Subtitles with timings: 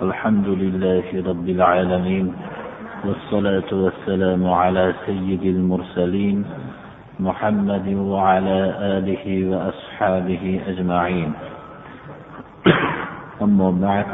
[0.00, 2.32] الحمد لله رب العالمين
[3.04, 6.44] والصلاة والسلام على سيد المرسلين
[7.20, 8.58] محمد وعلى
[8.96, 11.30] آله وأصحابه أجمعين.
[13.44, 14.06] أما بعد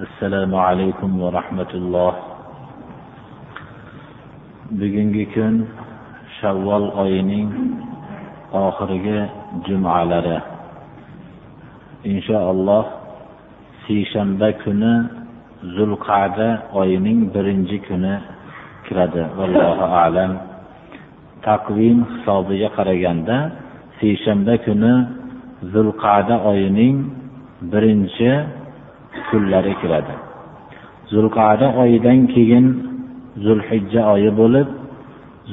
[0.00, 2.12] السلام عليكم ورحمة الله.
[4.72, 5.68] bugungi kun
[6.40, 7.52] shavvol oyining
[8.56, 9.28] oxirgi
[9.68, 10.40] jumalari
[12.08, 12.88] inshaalloh
[13.84, 15.25] seshanba kuni
[15.62, 16.48] zulqada
[16.80, 18.14] oyining birinchi kuni
[18.86, 19.22] kiradi.
[19.38, 20.32] Vallohu alam.
[21.46, 23.36] Taqvim hisobiga qaraganda
[23.98, 24.94] seshanba kuni
[25.72, 26.96] zulqada oyining
[27.72, 28.30] birinchi
[29.28, 30.14] kunlari kiradi.
[31.12, 32.66] Zulqada oyidan keyin
[33.44, 34.68] zulhijja oyi bo'lib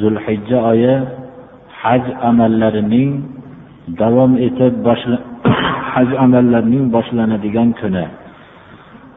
[0.01, 0.93] zulhijja oyi
[1.81, 3.11] haj amallarining
[4.01, 4.73] davom etib
[5.93, 8.05] haj amallarining boshlanadigan kuni.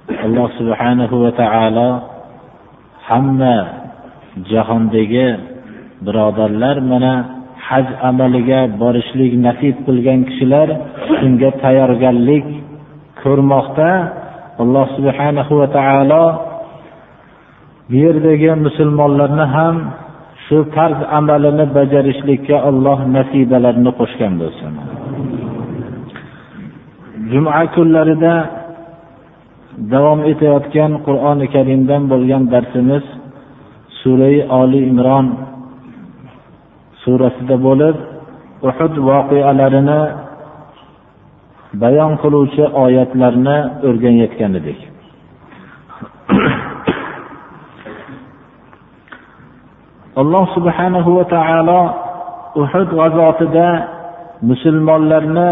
[0.06, 1.90] Alloh subhanahu va taolo
[3.08, 3.56] hamma
[4.50, 5.28] jahondagi
[6.06, 7.14] birodarlar mana
[7.68, 10.68] haj amaliga borishlik nasib qilgan kishilar
[11.18, 12.46] shunga tayyorgarlik
[13.22, 13.90] ko'rmoqda.
[14.62, 16.24] Alloh subhanahu va taolo
[17.90, 19.76] bu yerdagi musulmonlarni ham
[20.46, 24.72] shu farz amalini bajarishlikka alloh nasibalarini qo'shgan bo'lsin.
[27.30, 28.34] Juma kunlarida
[29.76, 33.04] davom etayotgan qur'oni karimdan bo'lgan darsimiz
[34.00, 35.26] surai oli imron
[37.02, 37.96] surasida bo'lib
[38.68, 40.00] uhud voqealarini
[41.82, 44.80] bayon qiluvchi oyatlarni o'rganayotgan edik.
[50.20, 51.80] Alloh subhanahu va taolo
[52.62, 53.68] uhud g'azotida
[54.48, 55.50] musulmonlarni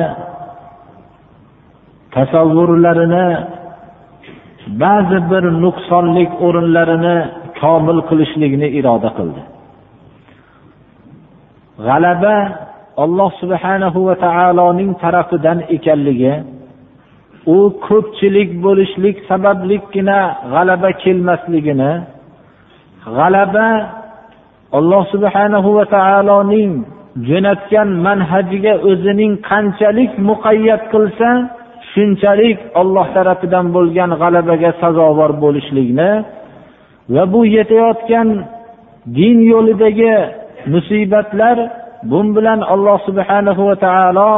[2.15, 3.29] tasavvurlarini
[4.83, 7.17] ba'zi bir nuqsonlik o'rinlarini
[7.61, 9.43] komil qilishlikni iroda qildi.
[11.87, 12.37] G'alaba
[13.05, 16.35] alloh subhanahu va taoloning tarafidan ekanligi
[17.55, 20.19] u ko'pchilik bo'lishlik sababligina
[20.53, 21.93] g'alaba kelmasligini
[23.17, 23.69] g'alaba
[24.79, 26.73] alloh subhanahu va taoloning
[27.29, 31.29] jo'natgan manhajiga o'zining qanchalik muqayyat qilsa
[31.95, 36.11] shunchalik olloh tarafidan bo'lgan g'alabaga sazovor bo'lishlikni
[37.15, 38.29] va bu yetayotgan
[39.19, 40.17] din yo'lidagi
[40.75, 41.57] musibatlar
[42.11, 44.31] bun bilan alloh subhanahu va taolo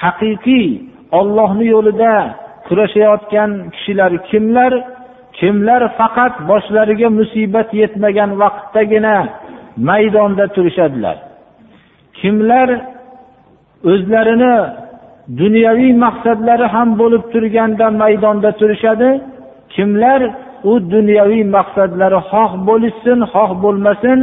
[0.00, 0.68] haqiqiy
[1.18, 2.14] ollohni yo'lida
[2.66, 4.72] kurashayotgan kishilar kimlar?
[5.38, 9.16] Kimlar faqat boshlariga musibat yetmagan vaqtdagina
[9.88, 11.16] maydonda turishadilar?
[12.18, 12.68] Kimlar
[13.90, 14.56] o'zlarini
[15.40, 19.10] dunyoviy maqsadlari ham bo'lib turganda maydonda turishadi.
[19.74, 20.20] Kimlar
[20.70, 24.18] u dunyoviy maqsadlari xoh bo'lishsin xoh bo'lmasin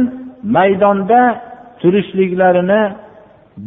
[0.56, 1.20] maydonda
[1.80, 2.82] turishliklarini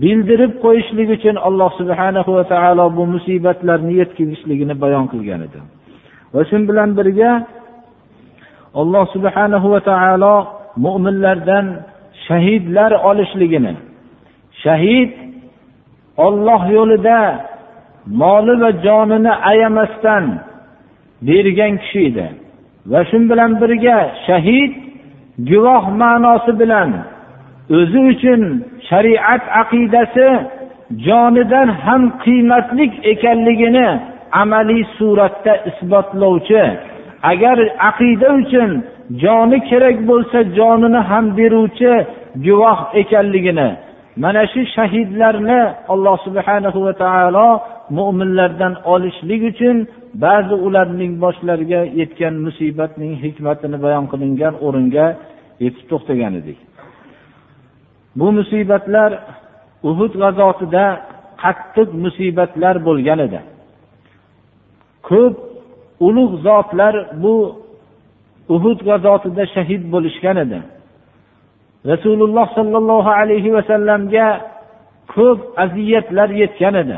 [0.01, 5.59] bildirib qo'yishlik uchun alloh subhana va taolo bu musibatlarni yetkazishligini bayon qilgan edi.
[6.33, 7.31] Va shu bilan birga
[8.81, 10.35] alloh subhanahu va taolo
[10.85, 11.65] mo'minlardan
[12.25, 13.73] shahidlar olishligini
[14.63, 15.11] shahid
[16.17, 17.19] olloh yo'lida
[18.21, 20.25] moli va jonini ayamasdan
[21.27, 22.27] bergan kishi edi.
[22.91, 23.97] Va shu bilan birga
[24.27, 24.71] shahid
[25.49, 26.89] guvoh ma'nosi bilan
[27.77, 28.41] o'zi uchun
[28.89, 30.27] shariat aqidasi
[31.07, 33.87] jonidan ham qiymatli ekanligini
[34.41, 36.63] amaliy suratda isbotlovchi
[37.31, 37.57] agar
[37.89, 38.69] aqida uchun
[39.23, 41.93] joni kerak bo'lsa jonini ham beruvchi
[42.45, 43.69] guvoh ekanligini
[44.15, 45.61] mana shu shahidlarni
[45.93, 47.47] alloh subhanahu va taolo
[47.97, 49.77] mo'minlardan olishlik uchun
[50.25, 55.07] ba'zi ularning boshlariga yetgan musibatning hikmatini bayon qilingan o'ringa
[55.63, 56.59] yetib to'xtagan edik.
[58.19, 59.11] Bu musibatlar
[59.89, 60.85] uhud g'azotida
[61.43, 63.39] qattiq musibatlar bo'lgan edi.
[65.09, 65.35] Ko'p
[66.07, 67.35] ulug' zotlar bu
[68.55, 70.59] uhud g'azotida shahid bo'lishgan edi.
[71.91, 74.27] Rasululloh sollallohu alayhi vasallamga
[75.15, 76.97] ko'p aziyatlar yetgan edi.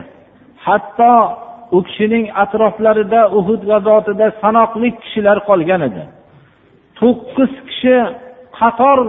[0.65, 1.13] Hatto
[1.77, 6.03] u kishining atroflarida uhud g'azotida sanoqli kishilar qolgan edi.
[6.99, 7.95] To'qqiz kishi
[8.59, 8.99] qator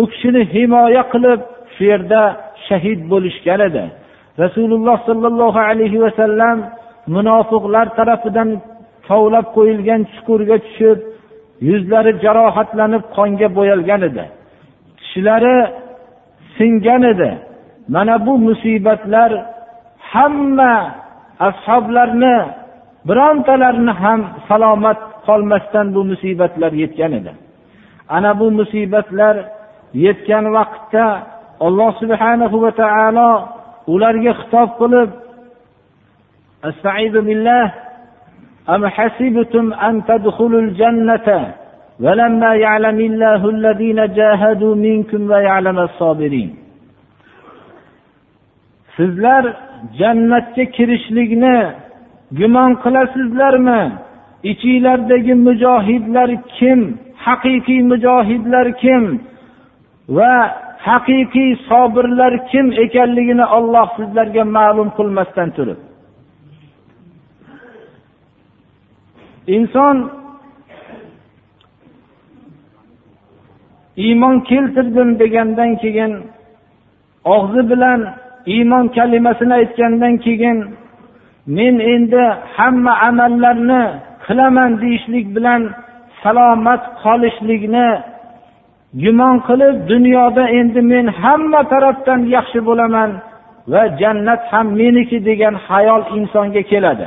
[0.00, 1.40] u kishini himoya qilib
[1.74, 2.22] shu yerda
[2.66, 3.84] shahid bo'lishgan edi.
[4.44, 6.56] Rasululloh sollallohu alayhi vasallam
[7.14, 8.48] munofiqlar tarafidan
[9.08, 10.98] kovlab qo'yilgan chuqurga tushib
[11.68, 14.24] yuzlari jarohatlanib qonga bo'yalgan edi.
[15.11, 15.57] tishlari
[16.57, 17.31] singan edi
[17.93, 19.31] mana bu musibatlar
[20.11, 20.73] hamma
[21.49, 22.37] ashoblarni
[23.07, 27.31] birontalarini ham salomat qolmasdan bu musibatlar yetgan edi
[28.15, 29.35] ana bu musibatlar
[30.05, 31.05] yetgan vaqtda
[31.65, 33.31] alloh subhanahu va taolo
[33.93, 35.09] ularga xitob qilib
[36.71, 37.65] استعيذ بالله
[38.69, 41.27] أم حسبتم أن تدخلوا الجنة
[42.03, 46.49] ولما يعلم الله الذين جاهدوا منكم ويعلم الصابرين
[48.97, 49.43] sizlar
[49.99, 51.57] jannatga kirishlikni
[52.39, 53.81] gumon qilasizlarmi
[54.51, 56.79] ichinglardagi mujohidlar kim
[57.25, 59.03] haqiqiy mujohidlar kim
[60.17, 60.33] va
[60.87, 65.79] haqiqiy sobirlar kim ekanligini olloh sizlarga ma'lum qilmasdan turib
[69.57, 69.95] inson
[73.96, 76.12] iymon keltirdim degandan keyin
[77.24, 78.00] og'zi bilan
[78.46, 80.58] iymon kalimasini aytgandan keyin
[81.46, 82.22] men endi
[82.56, 83.82] hamma amallarni
[84.26, 85.62] qilaman deyishlik bilan
[86.22, 87.88] salomat qolishlikni
[89.02, 93.10] gumon qilib dunyoda endi men hamma tarafdan yaxshi bo'laman
[93.72, 97.06] va jannat ham meniki degan hayol insonga keladi.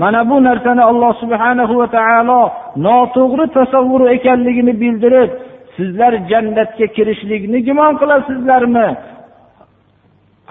[0.00, 2.42] Mana bu narsani alloh subhanahu va taolo
[2.86, 5.30] noto'g'ri tasavvur ekanligini bildirib
[5.76, 8.88] sizlar jannatga kirishlikni gumon qilasizlarmi?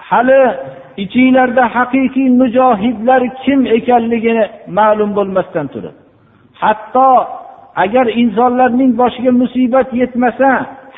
[0.08, 0.42] Hali
[1.04, 4.44] ichinglarda haqiqiy mujohidlar kim ekanligini
[4.78, 5.94] ma'lum bo'lmasdan turib.
[6.62, 7.08] Hatto
[7.84, 10.50] agar insonlarning boshiga musibat yetmasa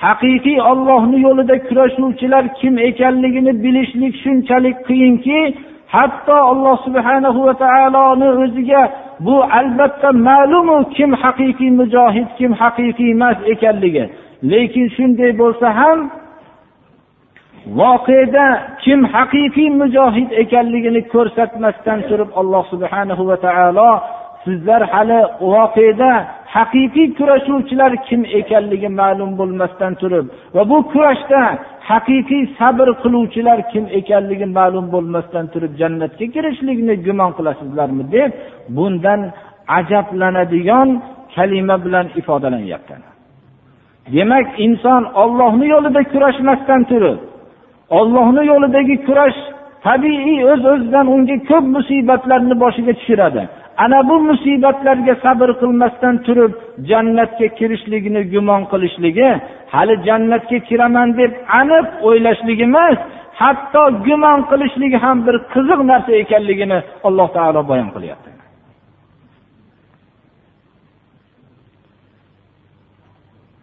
[0.04, 5.38] haqiqiy ollohni yo'lida kurashuvchilar kim ekanligini bilishlik shunchalik qiyinki
[5.94, 8.82] hatto alloh subhanahu va taoloni o'ziga
[9.26, 14.04] bu albatta ma'lumu kim haqiqiy mujohid kim haqiqiy emas ekanligi.
[14.52, 15.98] Lekin shunday bo'lsa ham
[17.80, 18.46] voqeda
[18.84, 23.90] kim haqiqiy mujohid ekanligini ko'rsatmasdan turib alloh subhanahu va taolo
[24.44, 25.20] sizlar hali
[25.52, 26.12] voqeda
[26.56, 31.42] haqiqiy kurashuvchilar kim ekanligi ma'lum bo'lmasdan turib va bu kurashda
[31.88, 38.30] haqiqiy sabr qiluvchilar kim ekanligi ma'lum bo'lmasdan turib jannatga kirishlikni gumon qilasizlarmi deb
[38.76, 39.20] bundan
[39.78, 40.88] ajablanadigan
[41.34, 42.94] kalima bilan ifodalanyapti.
[44.14, 47.18] Demak inson ollohni yo'lida kurashmasdan turib
[47.98, 49.38] ollohni yo'lidagi kurash
[49.86, 53.42] tabiiy o'z öz o'zidan unga ko'p musibatlarni boshiga tushiradi.
[53.76, 56.52] Ana bu musibatlarga sabr qilmasdan turib
[56.90, 59.28] jannatga kirishligini gumon qilishligi
[59.74, 62.98] hali jannatga kiraman deb aniq o'ylashligi emas
[63.40, 66.78] hatto gumon qilishligi ham bir qiziq narsa ekanligini
[67.08, 68.30] alloh taolo bayon qilyapti.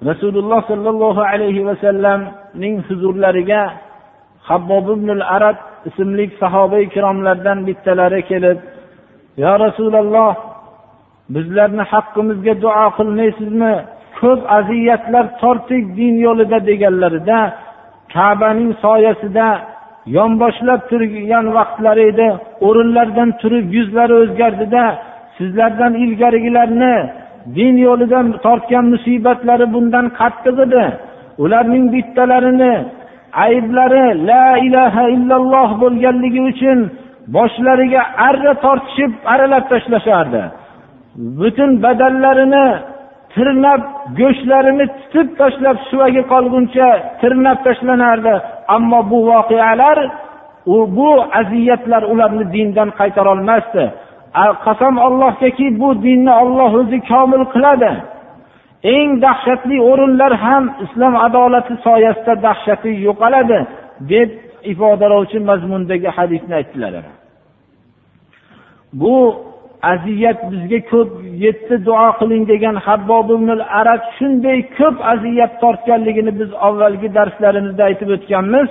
[0.10, 3.62] Rasululloh sollallohu alayhi vasallamning huzurlariga
[4.50, 5.58] habbob ibn arab
[5.90, 8.58] ismli sahoba ikromlardan bittalari kelib
[9.38, 10.34] yo rasululloh
[11.34, 13.74] bizlarni haqqimizga duo qilmaysizmi?
[14.20, 17.40] Ko'p aziyatlar tortdik din yo'lida deganlarida
[18.14, 19.48] kabaning soyasida
[20.18, 22.30] yonboshlab turgan vaqtlari edi.
[22.68, 24.84] O'rinlaridan turib yuzlari o'zgardida
[25.38, 26.96] sizlardan ilgarigilarni
[27.58, 30.86] din yo'lidan tortgan musibatlari bundan qattiq edi.
[31.44, 32.74] Ularning bittalarini
[33.46, 36.80] ayblari la ilaha illalloh bo'lganligi uchun
[37.36, 40.44] boshlariga arra tortishib aralab tashlashardi
[41.40, 42.68] butun badanlarini
[43.36, 43.82] tirnab
[44.20, 46.88] go'shtlarini titib tashlab suvagi qolguncha
[47.22, 48.36] tirnab tashlanardi.
[48.76, 49.98] Ammo bu voqealar
[50.74, 53.84] u bu aziyatlar ularni dindan qaytarolmasdi.
[54.66, 57.92] Qasam ollohgaki bu dinni olloh o'zi komil qiladi.
[58.96, 63.60] Eng dahshatli o'rinlar ham islom adolati soyasida dahshati yo'qoladi
[64.12, 64.30] deb
[64.72, 66.94] ifodalovchi mazmundagi hadisni aytdilar.
[68.94, 69.16] Bu
[69.82, 71.10] aziyat bizga ko'p
[71.46, 73.30] yetdi duo qiling degan habbob
[73.82, 78.70] arab shunday ko'p aziyat tortganligini biz avvalgi darslarimizda aytib o'tganmiz.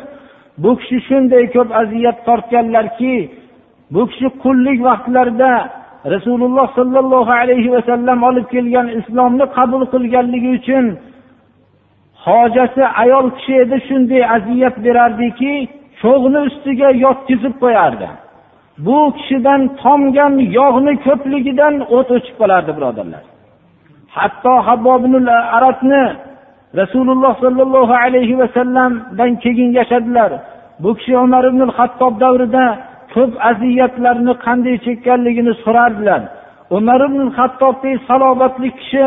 [0.62, 3.14] Bu kishi shunday ko'p aziyat tortganlarki
[3.94, 5.52] bu kishi qullik vaqtlarida
[6.14, 10.84] rasululloh sollallohu alayhi vasallam olib kelgan islomni qabul qilganligi uchun
[12.26, 15.52] hojasi ayol kishi edi shunday aziyat berardiki
[16.00, 18.08] cho'g'ni ustiga yotkizib qo'yardi.
[18.86, 23.22] Bu kishidan tomgan yog'ni ko'pligidan o't o'chib qolardi birodarlar.
[24.16, 26.02] Hatto habbobnul arabni
[26.80, 30.30] rasululloh sollallohu alayhi vasallamdan keyin yashadilar.
[30.82, 32.64] Bu kishi umar ibn hattob davrida
[33.14, 36.20] ko'p aziyatlarni qanday chekkanligini so'rardilar.
[36.76, 39.06] Umar ibn hattobdek salobatli kishi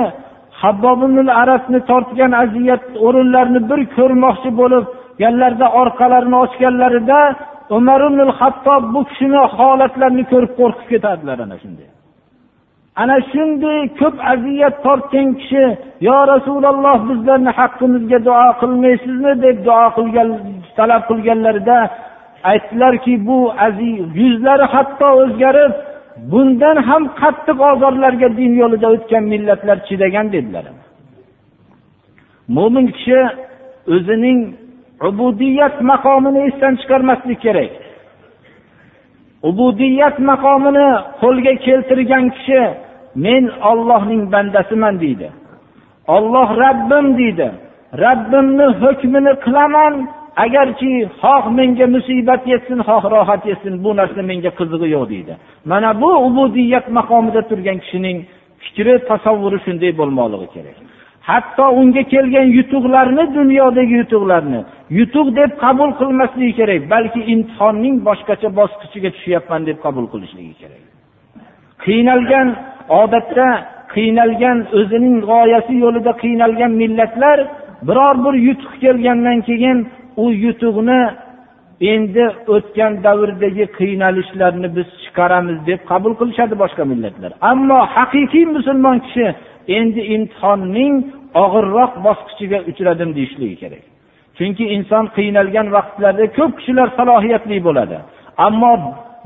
[0.61, 0.99] habbob
[1.43, 4.85] arabni tortgan aziyat o'rinlarini bir ko'rmoqchi bo'lib
[5.23, 7.19] yanlarida orqalarini ochganlarida
[7.69, 11.87] umar ibn hattob bu kishini holatlarini ko'rib qo'rqib ketadilar ana shunday.
[13.01, 15.63] Ana shunday ko'p aziyat tortgan kishi
[16.07, 19.31] yo rasululloh bizlarni haqqimizga duo qilmaysizmi?
[19.45, 20.29] deb duo qilgan
[20.77, 21.77] talab qilganlarida
[22.51, 23.37] aytdilarki bu
[24.21, 25.73] yuzlari hatto o'zgarib
[26.31, 30.65] bundan ham qattiq ozorlarga din yo'lida o'tgan millatlar chidagan dedilar.
[32.55, 33.19] Mo'min kishi
[33.95, 34.39] o'zining
[35.07, 37.71] ubudiyat maqomini esdan chiqarmaslik kerak.
[39.49, 40.89] Ubudiyat maqomini
[41.21, 42.61] qo'lga keltirgan kishi
[43.25, 45.27] men ollohning bandasiman deydi.
[46.15, 47.47] Olloh rabbim deydi.
[48.05, 49.93] Rabbimni hukmini qilaman
[50.45, 55.33] agarki xoh menga musibat yetsin xoh rohat yetsin bu narsa menga qizig'i yo'q deydi.
[55.71, 58.17] Mana bu ubudiyat maqomida turgan kishining
[58.63, 60.77] fikri tasavvuri shunday bo'lmoqligi kerak.
[61.29, 64.59] Hatto unga kelgan yutuqlarni dunyodagi yutuqlarni.
[64.99, 70.83] Yutuq deb qabul qilmasligi kerak balki imtihonning boshqacha bosqichiga tushyapman deb qabul qilishligi kerak.
[71.85, 72.47] Qiynalgan
[73.01, 73.47] odatda
[73.95, 77.37] qiynalgan o'zining g'oyasi yo'lida qiynalgan millatlar
[77.87, 79.77] biror bir yutuq kelgandan keyin
[80.23, 81.01] u yutuqni
[81.93, 82.25] endi
[82.55, 87.31] o'tgan davrdagi qiynalishlarni biz chiqaramiz deb qabul qilishadi boshqa millatlar.
[87.51, 89.25] Ammo haqiqiy musulmon kishi
[89.77, 90.93] endi imtihonning
[91.43, 93.83] og'irroq bosqichiga uchradim deyishligi kerak.
[94.37, 97.97] Chunki inson qiynalgan vaqtlarda ko'p kishilar salohiyatli bo'ladi.
[98.47, 98.73] Ammo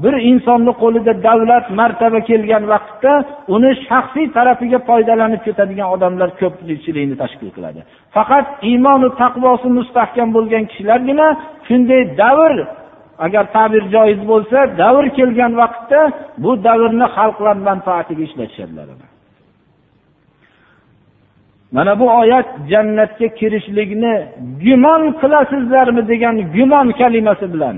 [0.03, 3.11] bir insonni qo'lida davlat martaba kelgan vaqtda
[3.55, 7.79] uni shaxsiy tarafiga foydalanib ketadigan odamlar ko'pchilikni tashkil qiladi.
[8.15, 11.27] Faqat iymonu taqvosi mustahkam bo'lgan kishilargina
[11.67, 12.53] shunday davr
[13.25, 16.01] agar ta'bir joiz bo'lsa davr kelgan vaqtda
[16.43, 18.87] bu davrni xalqlar manfaatiga ishlatishadilar.
[21.71, 24.13] Mana bu oyat jannatga kirishlikni
[24.63, 27.77] gumon qilasizlarmi degan gumon kalimasi bilan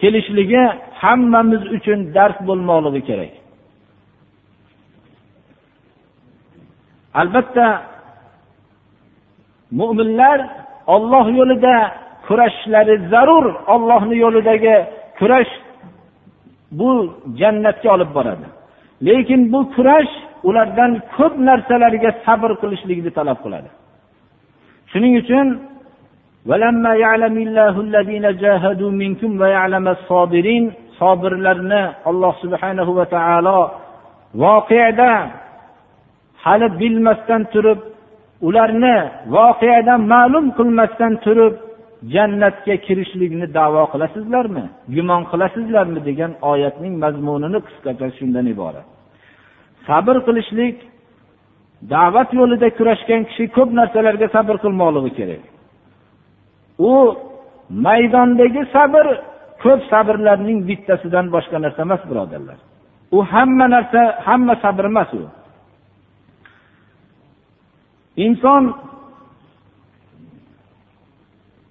[0.00, 0.62] kelishligi
[1.02, 3.32] hammamiz uchun dars bo'lmoqligi kerak.
[7.20, 7.66] Albatta
[9.80, 10.38] mo'minlar
[10.94, 11.74] olloh yo'lida
[12.26, 14.76] kurashishlari zarur ollohni yo'lidagi
[15.18, 15.52] kurash
[16.78, 16.90] bu
[17.40, 18.46] jannatga olib boradi.
[19.06, 20.12] Lekin bu kurash
[20.48, 23.68] ulardan ko'p narsalarga sabr qilishlikni talab qiladi.
[24.90, 25.46] Shuning uchun
[30.98, 33.58] sobirlarni alloh subhanahu va taolo
[34.42, 35.12] voqeada
[36.44, 37.80] hali bilmasdan turib
[38.48, 38.96] ularni
[39.36, 41.54] voqeadan ma'lum qilmasdan turib
[42.14, 44.64] jannatga kirishlikni davo qilasizlarmi
[44.94, 48.86] gumon qilasizlarmi degan oyatning mazmunini qisqacha shundan iborat.
[49.88, 50.76] Sabr qilishlik
[51.92, 55.42] da'vat yo'lida kurashgan kishi ko'p narsalarga sabr qilmoqligi kerak.
[56.90, 56.92] U
[57.86, 59.04] maydondagi sabr
[59.62, 62.58] ko'p sabrlarning bittasidan boshqa narsa emas birodarlar.
[63.16, 65.22] U hamma narsa hamma sabr emas u.
[68.26, 68.64] Inson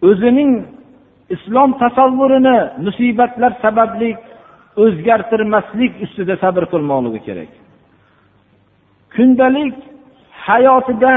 [0.10, 0.52] o'zining
[1.36, 4.12] islom tasavvurini musibatlar sababli
[4.84, 7.52] o'zgartirmaslik ustida sabr qilmoqligi kerak.
[9.16, 9.76] Kundalik
[10.48, 11.16] hayotida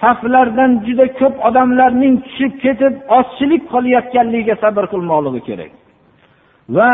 [0.00, 5.72] saflardan juda ko'p odamlarning tushib ketib ozchilik qilayotganligiga sabr qilmoqligi kerak.
[6.76, 6.92] Va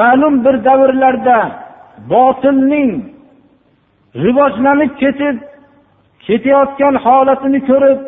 [0.00, 1.38] ma'lum bir davrlarda
[2.12, 2.90] botilning
[4.24, 5.36] rivojlanib ketib
[6.26, 8.00] ketayotgan holatini ko'rib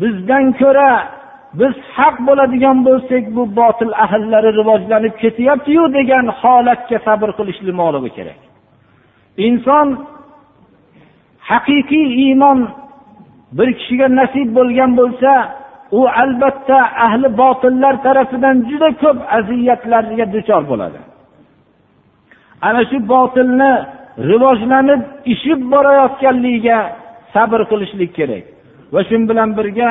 [0.00, 0.90] bizdan ko'ra
[1.60, 8.40] biz haq bo'ladigan bo'lsak bu botil ahllari rivojlanib ketyaptiyu degan holatga sabr qilishmoqligi kerak.
[9.48, 9.86] Inson
[11.50, 12.58] haqiqiy iymon
[13.58, 15.32] bir kishiga nasib bo'lgan bo'lsa
[15.98, 20.98] u albatta ahli botillar tarafidan juda ko'p aziyatlarga duchor bo'ladi.
[22.68, 23.72] Ana shu botilni
[24.30, 25.02] rivojlanib
[25.34, 26.78] ishib borayotganligiga
[27.34, 28.44] sabr qilishlik kerak
[28.94, 29.90] va shu bilan birga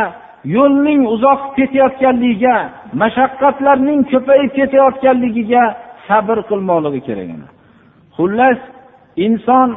[0.55, 2.55] yo'lning uzoq ketayotganligiga
[3.01, 5.63] mashaqqatlarning ko'payib ketayotganligiga
[6.07, 7.29] sabr qilmoqligi kerak.
[8.17, 8.59] Xullas
[9.25, 9.69] inson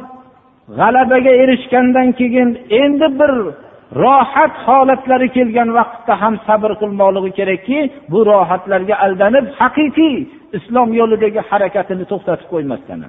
[0.77, 2.49] g'alabaga erishgandan keyin
[2.81, 3.31] endi bir
[4.03, 7.79] rohat holatlari kelgan vaqtda ham sabr qilmoqligi kerakki
[8.11, 10.15] bu rohatlarga aldanib haqiqiy
[10.57, 12.99] islom yo'lidagi harakatini to'xtatib qo'ymasdan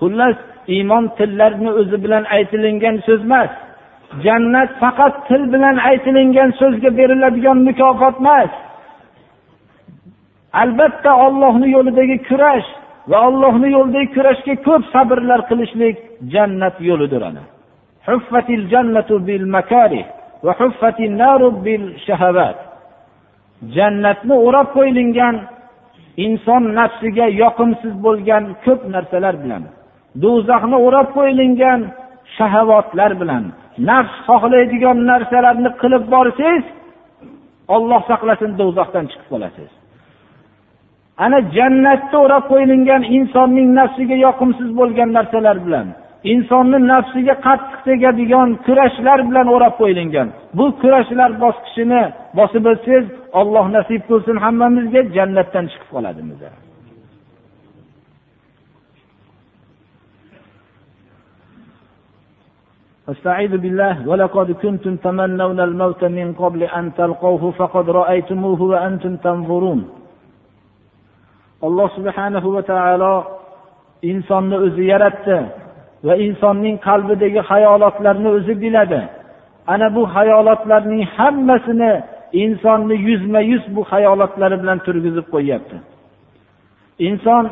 [0.00, 0.36] xullas
[0.74, 3.52] iymon tillarni o'zi bilan aytilingan so'z emas.
[4.24, 8.52] Jannat faqat til bilan aytilingan so'zga beriladigan mukofot emas.
[10.62, 12.68] Albatta ollohni yo'lidagi kurash
[13.10, 15.96] va allohni yo'lidagi kurashga ko'p sabrlar qilishlik
[16.32, 17.44] jannat yo'lidir ana.
[18.08, 20.06] Huffatil jannatu bil makarih
[20.44, 22.58] va huffatin naru bil shahavat.
[23.76, 25.36] Jannatni o'rab qo'yilgan
[26.26, 29.62] inson nafsiga yoqimsiz bo'lgan ko'p narsalar bilan
[30.22, 31.80] do'zaxni o'rab qo'yilgan
[32.36, 33.44] shahavotlar bilan
[33.90, 36.64] nafs xohlaydigan narsalarni qilib borsangiz
[37.74, 39.70] olloh saqlasin do'zaxdan chiqib qolasiz.
[41.25, 45.87] ana jannatda o'rab qo'yilgan insonning nafsiga yoqimsiz bo'lgan narsalar bilan
[46.31, 52.03] insonni nafsiga qattiq tegadigan kurashlar bilan o'rab qo'yilgan bu kurashlar bosqichini
[52.39, 53.05] bosib o'tsangiz
[53.39, 56.41] olloh nasib qilsin hammamizga jannatdan chiqib qoladimiz
[63.13, 69.79] استعيذ بالله ولقد كنتم تمنون الموت من قبل أن تلقوه فقد رأيتموه وأنتم تنظرون
[71.66, 73.14] alloh subhanahu va taolo
[74.10, 75.38] insonni o'zi yaratdi
[76.06, 79.00] va insonning qalbidagi hayolotlarni o'zi biladi.
[79.72, 81.92] Ana bu hayolotlarning hammasini
[82.42, 85.76] insonni yuzma yuz bu hayolotlari bilan turgizib qo'yyapti.
[87.08, 87.44] Inson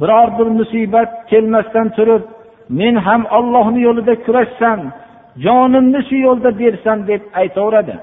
[0.00, 2.22] biror bir musibat kelmasdan turib
[2.80, 4.80] men ham ollohni yo'lida kurashsam
[5.44, 7.96] jonimni shu yo'lda bersam deb aytaveradi.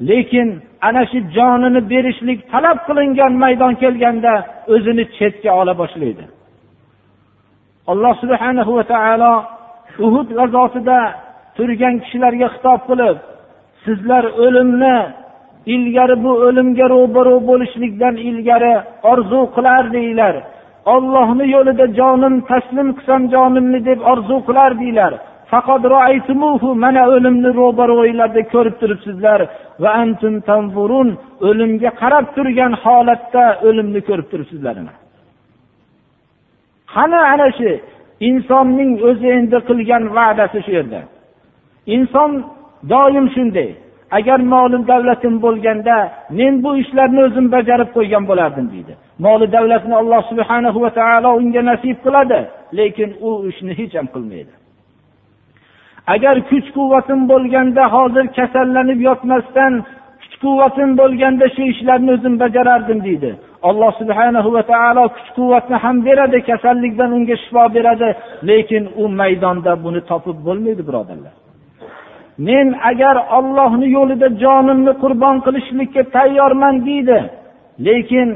[0.00, 0.48] Lekin
[0.88, 4.32] ana shu jonini berishlik talab qilingan maydon kelganda
[4.74, 6.24] o'zini chetga ola boshlaydi.
[7.92, 9.34] Alloh subhanahu va taolo
[10.06, 10.98] uhud g'azotida
[11.56, 13.16] turgan kishilarga xitob qilib
[13.84, 14.96] sizlar o'limni
[15.74, 18.74] ilgari bu o'limga ro'baro bo'lishlikdan ilgari
[19.12, 20.34] orzu qilardinglar
[20.94, 25.12] ollohni yo'lida jonim taslim qilsam jonimni deb orzu qilardinglar
[26.84, 29.40] mana o'limni ro'baro'ylarda ko'rib turibsizlar.
[29.82, 31.08] Va antum tanzurun
[31.48, 34.74] o'limga qarab turgan holatda o'limni ko'rib turibsizlar.
[36.94, 37.70] Qani ana shu
[38.28, 41.00] insonning o'zi endi qilgan va'dasi shu yerda?
[41.94, 42.30] Inson
[42.92, 43.70] doim shunday.
[44.18, 45.96] Agar molim davlatim bo'lganda
[46.38, 48.92] men bu ishlarni o'zim bajarib qo'ygan bo'lardim deydi.
[49.24, 52.40] Moli davlatni alloh subhana va taolo unga nasib qiladi
[52.78, 54.52] lekin u ishni hech ham qilmaydi.
[56.14, 59.72] Agar kuch quvvatim bo'lganda hozir kasallanib yotmasdan
[60.22, 63.30] kuch quvvatim bo'lganda shu ishlarni o'zim bajarardim deydi.
[63.68, 68.08] Alloh subhana va taolo kuch quvvatni ham beradi kasallikdan unga shifo beradi
[68.48, 71.34] lekin u maydonda buni topib bo'lmaydi birodarlar.
[72.48, 77.18] Men agar ollohni yo'lida jonimni qurbon qilishlikka tayyorman deydi
[77.86, 78.28] lekin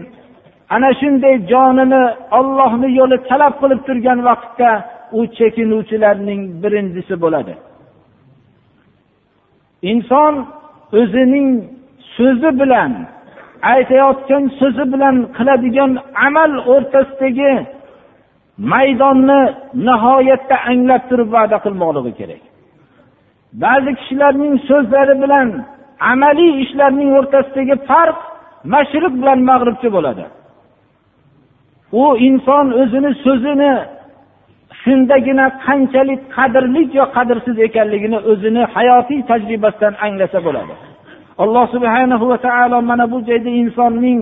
[0.74, 2.02] ana shunday jonini
[2.38, 4.70] ollohni yo'li talab qilib turgan vaqtda
[5.18, 7.54] u chekinuvchilarning birinchisi bo'ladi.
[9.90, 10.34] Inson
[11.00, 11.48] o'zining
[12.16, 12.92] so'zi bilan
[13.74, 15.90] aytayotgan so'zi bilan qiladigan
[16.26, 17.52] amal o'rtasidagi
[18.72, 19.40] maydonni
[19.86, 22.42] nihoyatda anglab turib va'da qilmoqligi kerak.
[23.64, 25.48] Ba'zi kishilarning so'zlari bilan
[26.12, 28.18] amaliy ishlarning o'rtasidagi farq
[28.74, 30.24] mashriq bilan mag'ribcha bo'ladi.
[32.02, 33.72] U inson o'zini so'zini
[34.84, 40.74] shundagina qanchalik qadrli yo qadrsiz ekanligini o'zini hayotiy tajribasidan anglasa bo'ladi.
[41.42, 44.20] Alloh subhana va taolo mana bu joyda insonning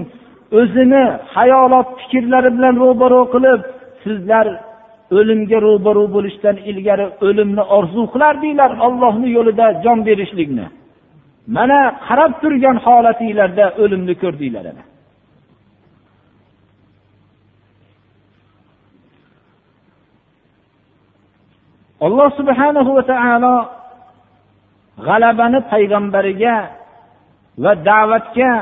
[0.61, 3.61] o'zini hayolot fikrlari bilan ro'baro qilib
[4.05, 4.47] sizlar
[5.19, 10.67] o'limga ro'baro bo'lishdan ilgari o'limni orzu qilardinglar ollohni yo'lida jon berishlikni.
[11.57, 14.67] Mana qarab turgan holatinglarda o'limni ko'rdinglar
[22.07, 23.57] alloh subhana va taolo
[25.07, 26.57] g'alabani payg'ambariga
[27.65, 28.53] va da'vatga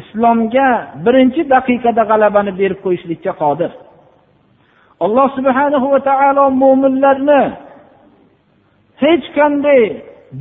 [0.00, 0.68] islomga
[1.04, 3.70] birinchi daqiqada g'alabani berib qo'yishlikka qodir.
[5.04, 7.42] Alloh subhanahu va taolo mo'minlarni
[9.02, 9.82] hech qanday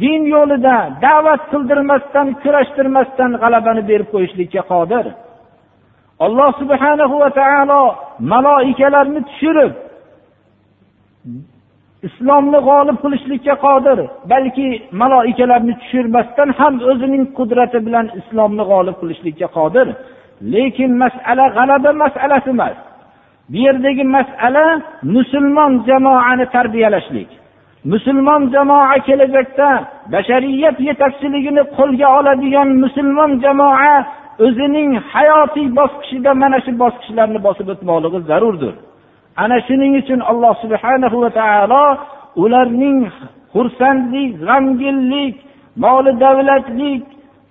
[0.03, 5.05] din yo'lida da'vat qildirmasdan kurashtirmasdan g'alabani berib qo'yishlikka qodir.
[6.25, 7.81] Alloh subhanahu va taolo
[8.33, 9.73] maloikalarni tushirib
[12.07, 13.97] islomni g'olib qilishlikka qodir
[14.31, 14.67] balki
[15.01, 19.87] maloikalarni tushirmasdan ham o'zining qudrati bilan islomni g'olib qilishlikka qodir.
[20.53, 22.77] Lekin masala g'alaba masalasi emas.
[23.51, 24.65] Bu yerdagi masala
[25.15, 27.29] musulmon jamoani tarbiyalashlik.
[27.91, 29.69] Musulmon jamoa kelajakda
[30.13, 33.95] bashariyat yetakchiligini qo'lga oladigan musulmon jamoa
[34.45, 38.73] o'zining hayotiy bosqichida mana shu bosqichlarni bosib o'tmoqligi zarurdir.
[39.37, 41.85] Ana shuning uchun alloh subhanahu va taolo
[42.43, 42.99] ularning
[43.53, 45.35] xursandlik g'amginlik
[45.83, 47.03] moli davlatlik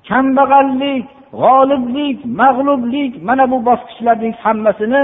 [0.08, 1.04] kambag'allik
[1.42, 5.02] g'oliblik mag'lublik mana bu bosqichlarning hammasini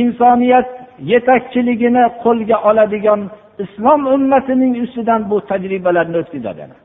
[0.00, 0.68] insoniyat
[1.12, 3.20] yetakchiligini qo'lga oladigan
[3.64, 6.83] islom ummatining ustidan bu tajribalarni o'tkazadi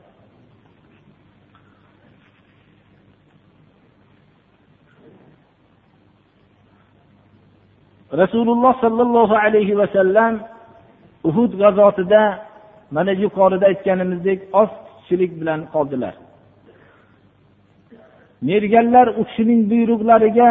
[8.12, 10.40] rasululloh sollallohu alayhi vasallam
[11.28, 12.22] uhud g'azotida
[12.90, 16.14] mana yuqorida aytganimizdek ozchilik bilan qoldilar.
[18.48, 20.50] Merganlar u kishining buyruqlariga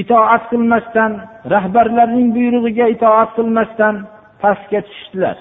[0.00, 1.12] itoat qilmasdan
[1.54, 3.94] rahbarlarning buyrug'iga itoat qilmasdan
[4.42, 5.36] pastga tushdilar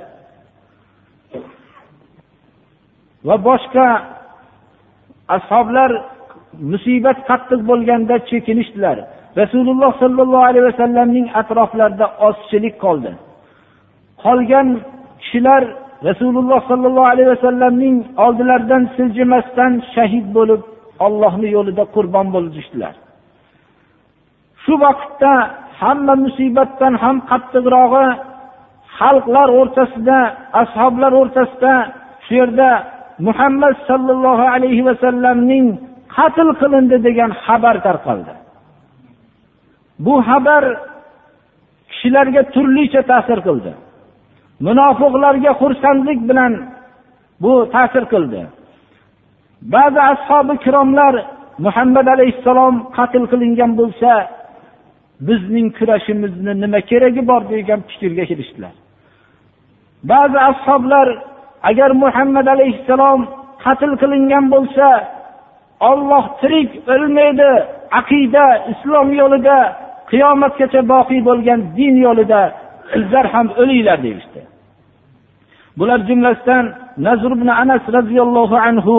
[3.27, 3.87] va boshqa
[5.37, 5.91] ashoblar
[6.71, 8.97] musibat qattiq bo'lganda chekinishdilar.
[9.41, 13.11] Rasululloh sollallohu alayhi vasallamning atroflarida ozchilik qoldi.
[14.23, 14.67] Qolgan
[15.21, 15.63] kishilar
[16.09, 17.95] rasululloh sollallohu alayhi vasallamning
[18.25, 20.61] oldilaridan siljimasdan shahid bo'lib
[21.05, 22.93] ollohni yo'lida qurbon bo'lishdilar
[24.63, 25.33] shu vaqtda
[25.81, 28.07] hamma musibatdan ham qattiqrog'i
[28.99, 30.19] xalqlar o'rtasida
[30.63, 31.73] ashoblar o'rtasida
[32.25, 32.69] shu yerda
[33.27, 35.65] muhammad sollallohu alayhi vasallamning
[36.17, 38.33] qatl qilindi degan xabar tarqaldi.
[39.99, 40.63] Bu xabar
[41.89, 43.71] kishilarga turlicha ta'sir qildi.
[44.67, 46.53] Munofiqlarga xursandlik bilan
[47.43, 48.41] bu ta'sir qildi.
[49.73, 51.15] Ba'zi ashobi ikromlar
[51.59, 54.11] muhammad alayhissalom qatl qilingan bo'lsa
[55.27, 58.73] bizning kurashimizni nima keragi bor degan fikrga kirishdilar
[60.11, 61.07] ba'zi ashoblar
[61.69, 63.19] agar muhammad alayhissalom
[63.63, 64.87] qatl qilingan bo'lsa
[65.89, 67.51] olloh tirik o'lmaydi
[67.99, 69.57] aqida islom yo'lida
[70.11, 72.41] qiyomatgacha boqiy bo'lgan din yo'lida
[72.91, 74.41] sizlar ham o'linglar deyishdi.
[75.77, 76.65] Bular jumlasidan
[77.07, 78.97] nazr ibn anas roziyallohu anhu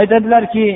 [0.00, 0.68] aytadilarki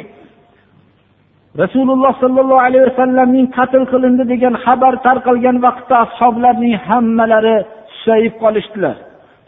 [1.63, 7.57] rasululloh sollallohu alayhi vasallamning qatl qilindi degan xabar tarqalgan vaqtda ashoblarning hammalari
[7.95, 8.97] susayib qolishdilar.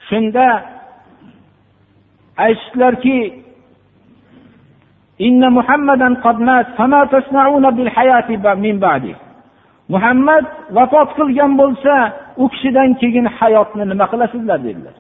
[0.09, 0.47] Shunda
[2.45, 3.19] aytishdilarki
[9.95, 10.45] muhammad
[10.77, 11.95] vafot qilgan bo'lsa
[12.43, 14.95] u kishidan keyin hayotni nima qilasizlar dedilar.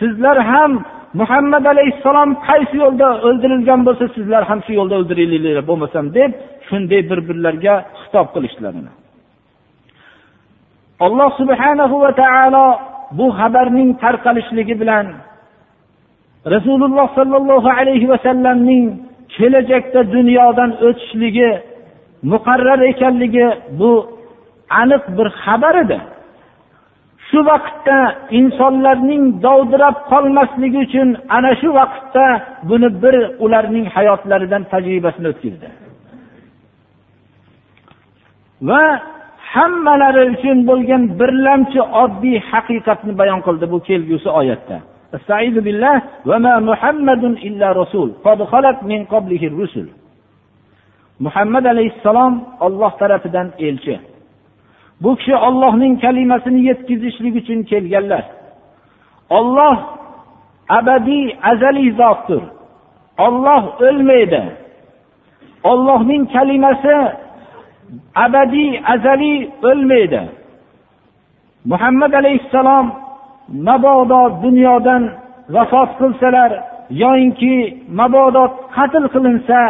[0.00, 0.72] Sizlar ham
[1.20, 6.30] muhammad alayhissalom qaysi yo'lda o'ldirilgan bo'lsa sizlar ham shu yo'lda o'ldiringlar bo'lmasam deb
[6.68, 8.74] shunday bir birlariga xitob qilishdilar
[11.06, 12.66] alloh subhanahu va taolo
[13.18, 15.06] bu xabarning tarqalishligi bilan
[16.46, 18.84] rasululloh sollallohu alayhi vasallamning
[19.36, 21.50] kelajakda dunyodan o'tishligi
[22.22, 23.46] muqarrar ekanligi
[23.80, 23.92] bu
[24.80, 25.98] aniq bir xabar edi.
[27.28, 27.98] Shu vaqtda
[28.40, 32.26] insonlarning dovdirab qolmasligi uchun ana shu vaqtda
[32.68, 35.68] buni bir ularning hayotlaridan tajribasini o'tkazdi.
[38.68, 38.82] Va
[39.52, 44.78] hammalari uchun bo'lgan birlamchi oddiy haqiqatni bayon qildi bu kelgusi oyatda.
[51.20, 54.00] Muhammad alayhissalom olloh tarafidan elchi
[55.02, 58.24] bu kishi ollohning kalimasini yetkazishlik uchun kelganlar.
[59.30, 59.76] Olloh
[60.68, 62.42] abadiy azaliy zotdir
[63.26, 64.42] olloh o'lmaydi
[65.70, 66.96] ollohning kalimasi
[68.24, 69.38] abadiy azaliy
[69.70, 70.22] o'lmaydi
[71.64, 72.86] muhammad alayhissalom
[73.52, 75.02] mabodo dunyodan
[75.54, 76.50] vafot qilsalar
[77.02, 77.54] yoyinki
[77.98, 78.44] mabodo
[78.76, 79.60] qatl qilinsa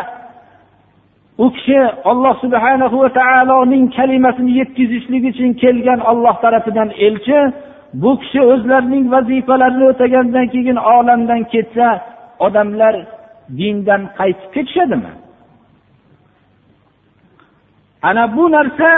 [1.44, 7.38] u kishi alloh subhanahu va taoloning kalimasini yetkazishlik uchun kelgan olloh tarafidan elchi
[8.02, 11.88] bu kishi o'zlarining vazifalarini o'tagandan keyin olamdan ketsa
[12.46, 12.94] odamlar
[13.58, 15.12] dindan qaytib ketishadimi?
[18.08, 18.90] Ana bu narsa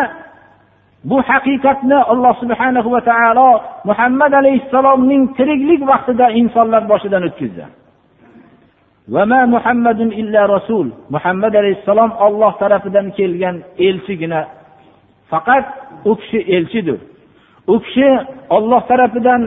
[1.04, 3.50] bu haqiqatni alloh subhana va taolo
[3.84, 7.64] muhammad alayhissalomning tiriklik vaqtida insonlar boshidan o'tkazdi.
[9.54, 10.86] Muhammadun illa rasul.
[11.14, 14.42] Muhammad alayhissalom olloh tarafidan kelgan elchigina.
[15.30, 15.66] Faqat
[16.04, 16.98] u kishi elchidir.
[17.66, 18.08] U kishi
[18.56, 19.42] olloh tarafidan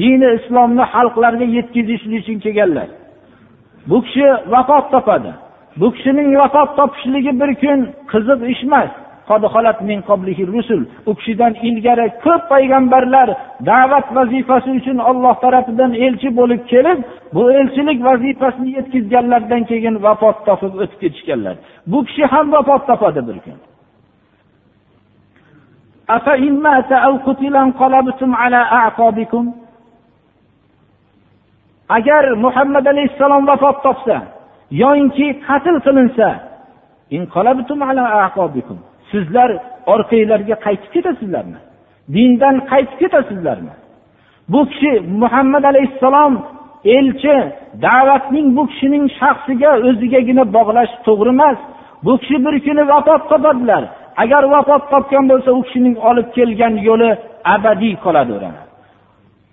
[0.00, 2.88] dini islomni xalqlarga yetkazishlik uchun kelganlar.
[3.90, 5.32] Bu kishi vafot topadi.
[5.80, 7.80] Bu kishining vafot topishligi bir kun
[8.12, 8.90] qiziq ish emas.
[11.08, 13.28] U kishidan ilgari ko'p payg'ambarlar
[13.70, 16.98] da'vat vazifasi uchun olloh tarafidan elchi bo'lib kelib
[17.34, 21.56] bu elchilik vazifasini yetkazganlardan keyin vafot topib o'tib ketishganlar.
[21.90, 23.58] Bu kishi ham vafot topadi bir kun.
[31.96, 34.16] Agar muhammad alayhissalom vafot topsa
[34.82, 36.28] yoyinki qatl qilinsa
[39.10, 39.50] sizlar
[39.92, 41.58] orqanglarga qaytib ketasizlarmi?
[42.14, 43.74] Dindan qaytib ketasizlarmi?
[44.52, 44.92] Bu kishi
[45.22, 46.34] muhammad alayhissalom
[46.96, 47.36] elchi
[47.86, 51.58] da'vatning bu kishining shaxsiga o'zigagina bog'lash to'g'ri emas.
[52.04, 53.82] Bu kishi bir kuni vafot topadilar.
[54.22, 57.10] Agar vafot topgan bo'lsa u kishining olib kelgan yo'li
[57.54, 58.68] abadiy qolaveradi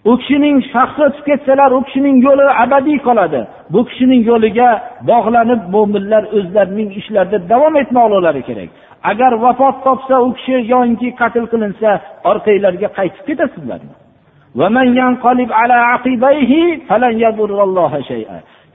[0.09, 3.41] u kishining shaxsi o'tib ketsalar u kishining yo'li abadiy qoladi.
[3.73, 4.69] Bu kishining yo'liga
[5.09, 8.69] bog'lanib mo'minlar o'zlarining ishlarida davom etmoqlari kerak.
[9.11, 11.89] Agar vafot topsa u kishi yoinki qatl qilinsa
[12.31, 13.93] orqanglarga qaytib ketasizlarmi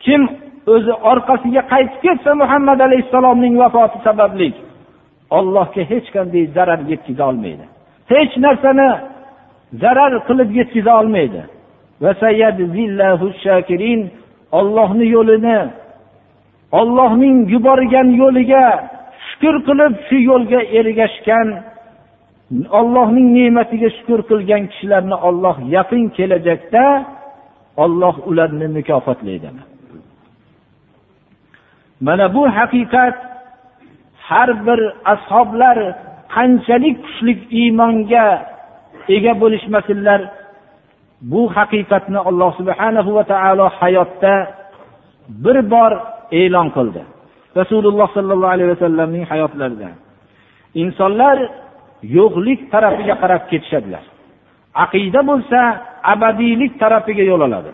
[0.05, 0.23] kim
[0.75, 4.49] o'zi orqasiga qaytib ketsa muhammad alayhissalomning vafoti sababli
[5.39, 7.65] ollohga hech qanday zarar yetkaza olmaydi.
[8.13, 8.89] Hech narsani
[9.83, 11.43] zarar qilib yetkaza olmaydi.
[14.59, 15.59] Ollohni yo'lini
[16.81, 18.65] ollohning yuborgan yo'liga
[19.41, 21.49] shukur qilib shu yo'lga ergashgan
[22.81, 26.85] ollohning ne'matiga shukur qilgan kishilarni olloh yaqin kelajakda
[27.85, 29.49] olloh ularni mukofotlaydi
[32.07, 33.17] mana bu haqiqat
[34.29, 34.81] har bir
[35.15, 35.79] ashoblar
[36.35, 38.27] qanchalik kuchli iymonga
[39.17, 40.21] ega bo'lishmasinlar
[41.31, 44.35] bu haqiqatni alloh subhanahu va taolo hayotda
[45.45, 45.93] bir bor
[46.41, 47.03] e'lon qildi.
[47.57, 49.89] Rasululloh sollallohu alayhi vasallamning hayotlarida
[50.83, 51.37] insonlar
[52.03, 54.05] yo'qlik tarafiga qarab ketishadilar.
[54.85, 55.61] Aqida bo'lsa
[56.13, 57.73] abadiylik tarafiga yo'l oladi.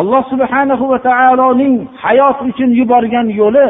[0.00, 3.68] Alloh subhanahu va taoloning hayot uchun yuborgan yo'li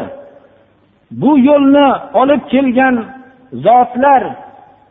[1.22, 1.88] bu yo'lni
[2.22, 2.94] olib kelgan
[3.66, 4.22] zotlar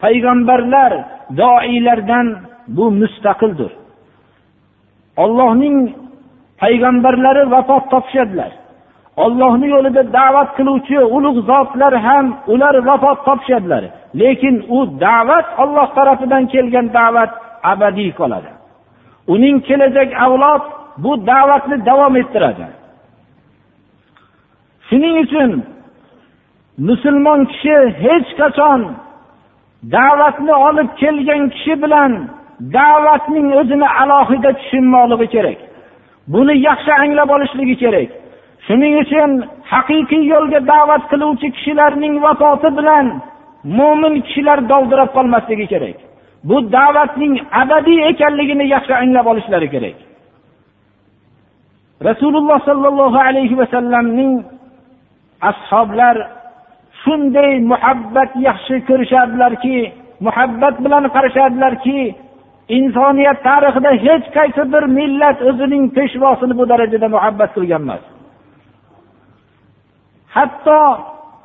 [0.04, 0.92] payg'ambarlar
[1.42, 2.28] doiylardan
[2.68, 3.72] bu mustaqildir.
[5.24, 5.78] Ollohning
[6.62, 8.52] payg'ambarlari vafot topishadilar.
[9.26, 13.84] Ollohni yo'lida da'vat qiluvchi ulug' zotlar ham ular vafot topishadilar.
[14.22, 17.32] Lekin u da'vat olloh tarafidan kelgan da'vat
[17.72, 18.52] abadiy qoladi.
[19.34, 20.64] Uning kelajak avlod
[21.04, 22.66] bu da'vatni davom ettiradi.
[24.88, 25.52] Shuning uchun
[26.88, 28.82] musulmon kishi hech qachon
[29.96, 32.12] da'vatni olib kelgan kishi bilan
[32.78, 35.60] da'vatning o'zini alohida tushunmoqligi kerak.
[36.34, 38.10] Buni yaxshi anglab olishligi kerak.
[38.72, 39.32] Shuning uchun
[39.74, 43.06] haqiqiy yo'lga da'vat qiluvchi kishilarning vafoti bilan
[43.78, 45.98] mo'min kishilar dovdirab qolmasligi kerak.
[46.50, 49.98] Bu da'vatning abadiy ekanligini yaxshi anglab olishlari kerak.
[52.10, 54.34] Rasululloh sollallohu alayhi vasallamning
[55.52, 56.16] ashoblar
[57.04, 59.78] shunday muhabbat yaxshi ko'rishadilarki
[60.26, 62.00] muhabbat bilan qarashadilarki
[62.78, 68.04] insoniyat tarixida hech qaysi bir millat o'zining peshvosini bu darajada muhabbat qilgan emas.
[70.36, 70.80] Hatto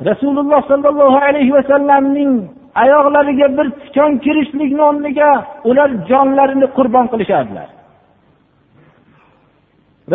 [0.09, 2.33] rasululloh sollallohu alayhi vasallamning
[2.83, 5.31] oyoqlariga bir tikon kirishlikni o'rniga
[5.70, 7.68] ular jonlarini qurbon qilishardilar.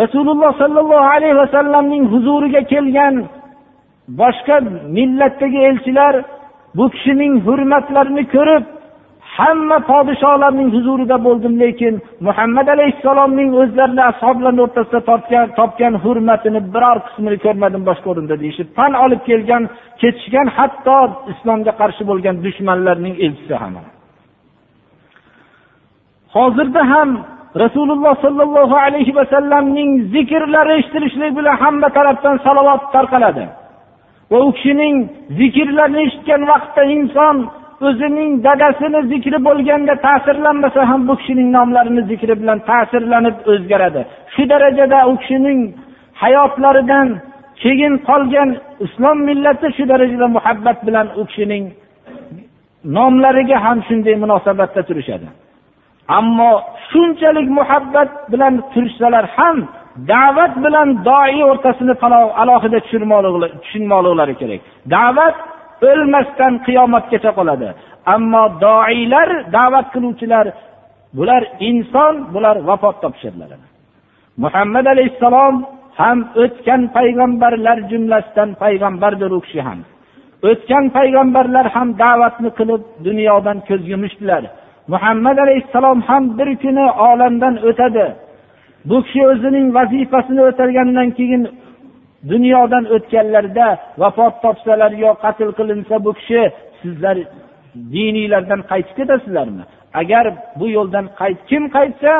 [0.00, 3.14] Rasululloh sollallohu alayhi vasallamning huzuriga kelgan
[4.20, 4.56] boshqa
[4.96, 6.14] millatdagi elchilar
[6.76, 8.64] bu kishining hurmatlarini ko'rib
[9.38, 11.94] hamma podsholarning huzurida bo'ldim lekin
[12.26, 18.92] muhammad alayhissalomning o'zlarini ashoblarni o'rtasida topgan topgan hurmatini biror qismini ko'rmadim boshqa o'rinda deyishib tan
[19.04, 19.62] olib kelgan
[20.00, 20.98] ketishgan hatto
[21.32, 23.74] islomga qarshi bo'lgan dushmanlarning elchisi ham.
[26.36, 27.08] Hozirda ham
[27.62, 33.44] rasululloh sollallohu alayhi vasallamning zikrlari eshitilishlik bilan hamma tarafdan salovat tarqaladi.
[34.30, 34.94] Va u kishining
[35.38, 37.36] zikrlarini eshitgan vaqtda inson
[37.86, 44.02] o'zining dadasini zikri bo'lganda ta'sirlanmasa ham bu kishining nomlarini zikri bilan ta'sirlanib o'zgaradi.
[44.34, 45.60] Shu darajada u kishining
[46.22, 47.08] hayotlaridan
[47.62, 48.48] keyin qolgan
[48.84, 51.64] islom millati shu darajada muhabbat bilan u kishining
[52.96, 55.28] nomlariga ham shunday munosabatda turishadi.
[56.18, 56.50] Ammo
[56.90, 59.56] shunchalik muhabbat bilan turishsalar ham
[60.12, 61.94] da'vat bilan doi o'rtasini
[62.42, 64.60] alohida tushunmoqliklari kerak.
[64.94, 65.36] Da'vat
[65.88, 67.68] o'lmasdan qiyomatgacha qoladi.
[68.14, 70.46] Ammo doiylar da'vat qiluvchilar
[71.16, 73.50] bular inson bular vafot topishadilar
[74.36, 75.54] muhammad alayhissalom
[76.00, 79.78] ham o'tgan payg'ambarlar jumlasidan payg'ambardir u kishi ham.
[80.50, 84.42] O'tgan payg'ambarlar ham da'vatni qilib dunyodan ko'z yumishdilar.
[84.92, 88.06] Muhammad alayhissalom ham bir kuni olamdan o'tadi.
[88.88, 91.42] Bu kishi o'zining vazifasini o'tagandan keyin
[92.30, 93.68] dunyodan o'tganlarida
[94.02, 96.42] vafot topsalar yo qatl qilinsa bu kishi
[96.82, 97.16] sizlar
[97.94, 99.64] diniylardan qaytib ketasizlarmi
[100.00, 100.24] agar
[100.58, 102.12] bu yo'ldan qayt kim qaytsa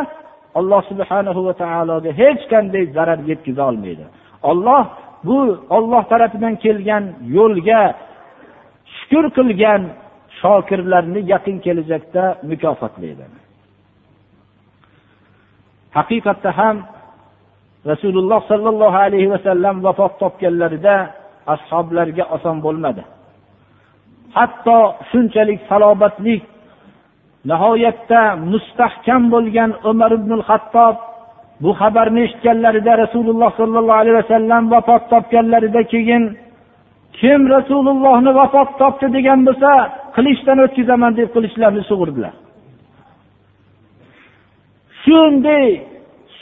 [0.58, 4.04] alloh subhanahu va taologa hech qanday zarar yetkaza olmaydi.
[4.50, 4.84] Olloh
[5.26, 5.38] bu
[5.76, 7.04] olloh tarafidan kelgan
[7.38, 7.82] yo'lga
[8.96, 9.82] shukur qilgan
[10.40, 13.24] shokirlarni yaqin kelajakda mukofotlaydi.
[15.96, 16.76] Haqiqatda ham
[17.90, 20.96] rasululloh sollallohu alayhi vasallam vafot topganlarida
[21.54, 23.02] ashoblarga oson bo'lmadi.
[24.36, 24.78] Hatto
[25.10, 26.42] shunchalik salobatlik
[27.50, 28.20] nihoyatda
[28.52, 30.96] mustahkam bo'lgan umar ibn hattob
[31.62, 36.22] bu xabarni eshitganlarida rasululloh sollallohu alayhi vasallam vafot topganlarida keyin
[37.18, 39.70] kim rasulullohni vafot topdi degan bo'lsa
[40.16, 42.34] qilichdan o'tkazaman deb qilichlarini sug'urdilar.
[45.02, 45.66] Shunday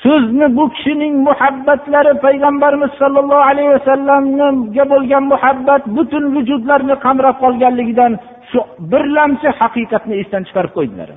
[0.02, 8.12] so'zni bu kishining muhabbatlari payg'ambarimiz sollallohu alayhi vasallamga bo'lgan muhabbat butun vujudlarni qamrab qolganligidan
[8.50, 8.60] shu
[8.92, 11.08] birlamchi haqiqatni esdan chiqarib qo'ydilar.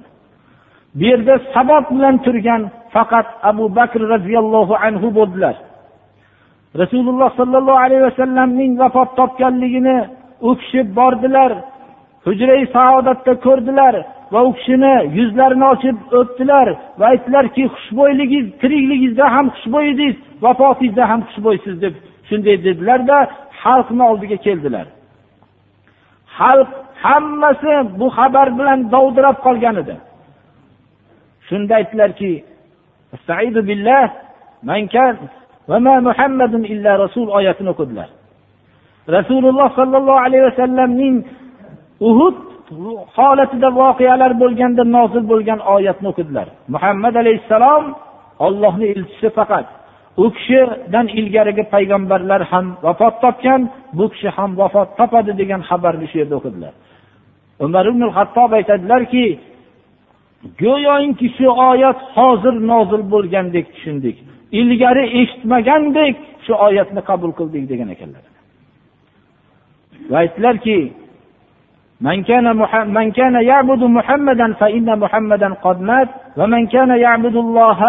[0.97, 2.61] Bu yerda sabab bilan turgan
[2.93, 5.55] faqat abu bakr roziyallohu anhu bo'ldilar.
[6.81, 9.97] Rasululloh sollallohu alayhi vasallamning vafot topganligini
[10.47, 11.51] u kishi bordilar.
[12.27, 13.95] Hujrai saodatda ko'rdilar
[14.33, 16.67] va u kishini yuzlarini ochib o'pdilar
[16.99, 21.93] va aytdilarki xushbo'yligingiz tirikligingizda ham xushbo'y edingiz vafotingizda ham xushbo'ysiz deb
[22.29, 23.17] shunday dedilarda
[23.63, 24.87] xalqni oldiga keldilar.
[26.37, 26.69] Xalq
[27.05, 29.95] hammasi bu xabar bilan dovdirab qolgan edi.
[31.47, 32.31] Shunda aytdilarki
[37.37, 38.09] oyatini o'qidilar.
[39.15, 41.15] Rasululloh sollallohu alayhi vasallamning
[42.09, 42.37] uhud
[43.17, 46.47] holatida voqealar bo'lganda nozil bo'lgan oyatni o'qidilar.
[46.73, 47.83] Muhammad alayhissalom
[48.45, 49.65] ollohni elchisi faqat.
[50.23, 53.61] U kishidan ilgarigi payg'ambarlar ham vafot topgan
[53.97, 56.73] bu kishi ham vafot topadi degan xabarni shu yerda o'qidilar.
[57.65, 59.25] Umar ibn hattob aytadilarki
[60.61, 64.17] go'yoki shu oyat hozir nozil bo'lgandek tushundik.
[64.59, 68.23] Ilgari eshitmagandek shu oyatni qabul qildik degan ekanlar.
[70.09, 70.77] Va aytdilarki
[72.00, 72.56] من كان
[72.98, 77.80] من كان يعبد محمدا فإن محمدا قد مات ومن كان يعبد الله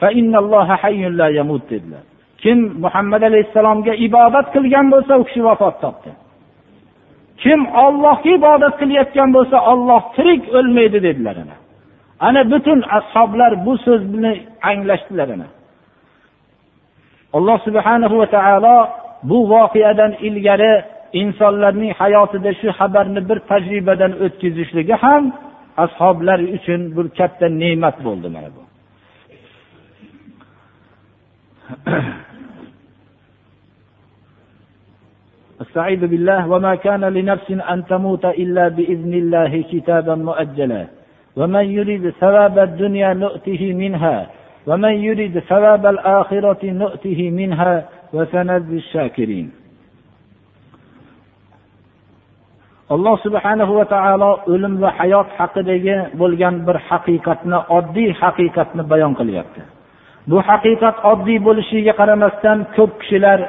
[0.00, 2.02] فإن الله حي لا يموت dedilar
[2.42, 6.10] kim muhammad alayhissalomga ibodat qilgan bo'lsa u kishi vafot topdi
[7.42, 11.56] kim ollohga ibodat qilayotgan bo'lsa olloh tirik o'lmaydi dedilar ana
[12.26, 14.32] ana butun ashoblar bu so'zni
[14.70, 15.48] anglashdilar ana
[17.36, 18.76] alloh subhanahu va taolo
[19.30, 20.72] bu voqeadan ilgari
[21.12, 25.24] insonlarning hayotida shu xabarni bir tajribadan o'tkazishligi ham
[25.84, 28.62] ashoblar uchun bir katta ne'mat bo'ldi mana bu
[35.64, 40.86] استعيذ بالله وما كان لنفس أن تموت إلا بإذن الله كتابا مؤجلا
[41.36, 44.26] ومن يريد ثواب الدنيا نؤته منها
[44.66, 49.50] ومن يريد ثواب الآخرة نؤته منها وسنجزي الشاكرين
[52.93, 59.61] alloh subhanahu va taolo o'lim va hayot haqidagi bo'lgan bir haqiqatni oddiy haqiqatni bayon qilyapti.
[60.29, 63.39] Bu haqiqat oddiy bo'lishiga qaramasdan ko'p kishilar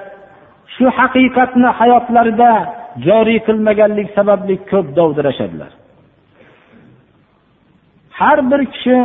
[0.75, 2.51] shu haqiqatni hayotlarida
[3.07, 5.71] joriy qilmaganlik sababli ko'p dovdirashadilar.
[8.19, 8.99] Har bir kishi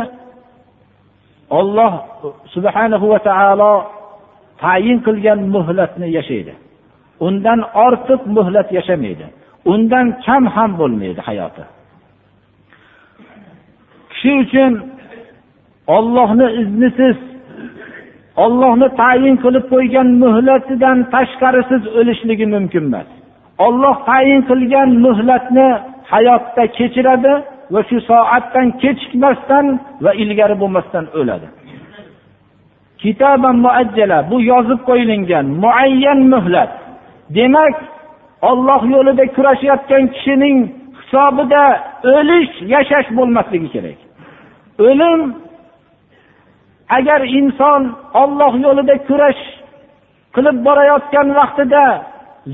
[1.58, 1.92] olloh
[2.54, 3.72] subhanahu va taolo
[4.62, 6.54] tayin qilgan muhlatni yashaydi.
[7.26, 9.26] Undan ortiq muhlat yashamaydi.
[9.64, 11.62] Undan kam ham bo'lmaydi hayoti.
[14.10, 14.72] Kishi uchun
[15.96, 17.16] ollohni iznisiz
[18.44, 23.08] ollohni tayin qilib qo'ygan muhlatidan tashqarisiz o'lishligi mumkin emas.
[23.66, 25.68] Olloh tayin qilgan muhlatni
[26.12, 27.32] hayotda kechiradi
[27.72, 29.66] va shu soatdan kechikmasdan
[30.04, 31.48] va ilgari bo'lmasdan o'ladi.
[33.02, 36.70] Kitoban muajjala bu yozib qo'yilgan muayyan muhlat.
[37.36, 37.76] Demak
[38.42, 40.58] olloh yo'lida kurashayotgan kishining
[40.98, 41.64] hisobida
[42.14, 43.98] o'lish yashash bo'lmasligi kerak.
[44.88, 45.20] O'lim
[46.98, 47.82] agar inson
[48.22, 49.42] olloh yo'lida kurash
[50.34, 51.84] qilib borayotgan vaqtida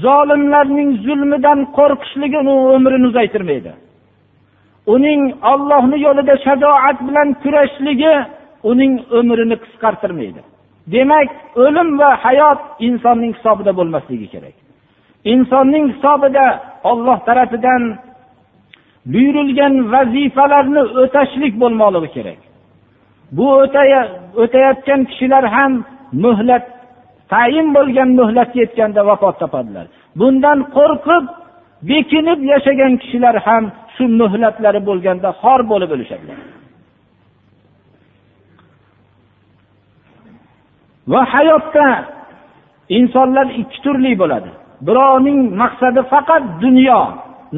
[0.05, 3.73] zolimlarning zulmidan qo'rqishligi uni umrini uzaytirmaydi.
[4.95, 5.21] Uning
[5.53, 8.15] ollohni yo'lida shajoat bilan kurashligi
[8.71, 10.41] uning umrini qisqartirmaydi.
[10.95, 11.29] Demak
[11.65, 14.57] o'lim va hayot insonning hisobida bo'lmasligi kerak.
[15.33, 16.47] Insonning hisobida
[16.91, 17.83] olloh tarafidan
[19.13, 22.41] buyurilgan vazifalarni o'tashlik bo'lmoqligi kerak.
[23.37, 23.47] Bu
[24.43, 25.73] o'tayotgan kishilar ham
[26.25, 26.65] muhlat
[27.33, 29.87] tayin bo'lgan muhlatga yetganda vafot topadilar.
[30.21, 31.25] Bundan qo'rqib
[31.91, 33.65] bekinib yashagan kishilar ham
[33.95, 36.39] shu muhlatlari bo'lganda xor bo'lib o'lishadilar.
[41.13, 41.87] Va hayotda
[42.99, 44.51] insonlar ikki turli bo'ladi.
[44.87, 47.01] Birovning maqsadi faqat dunyo.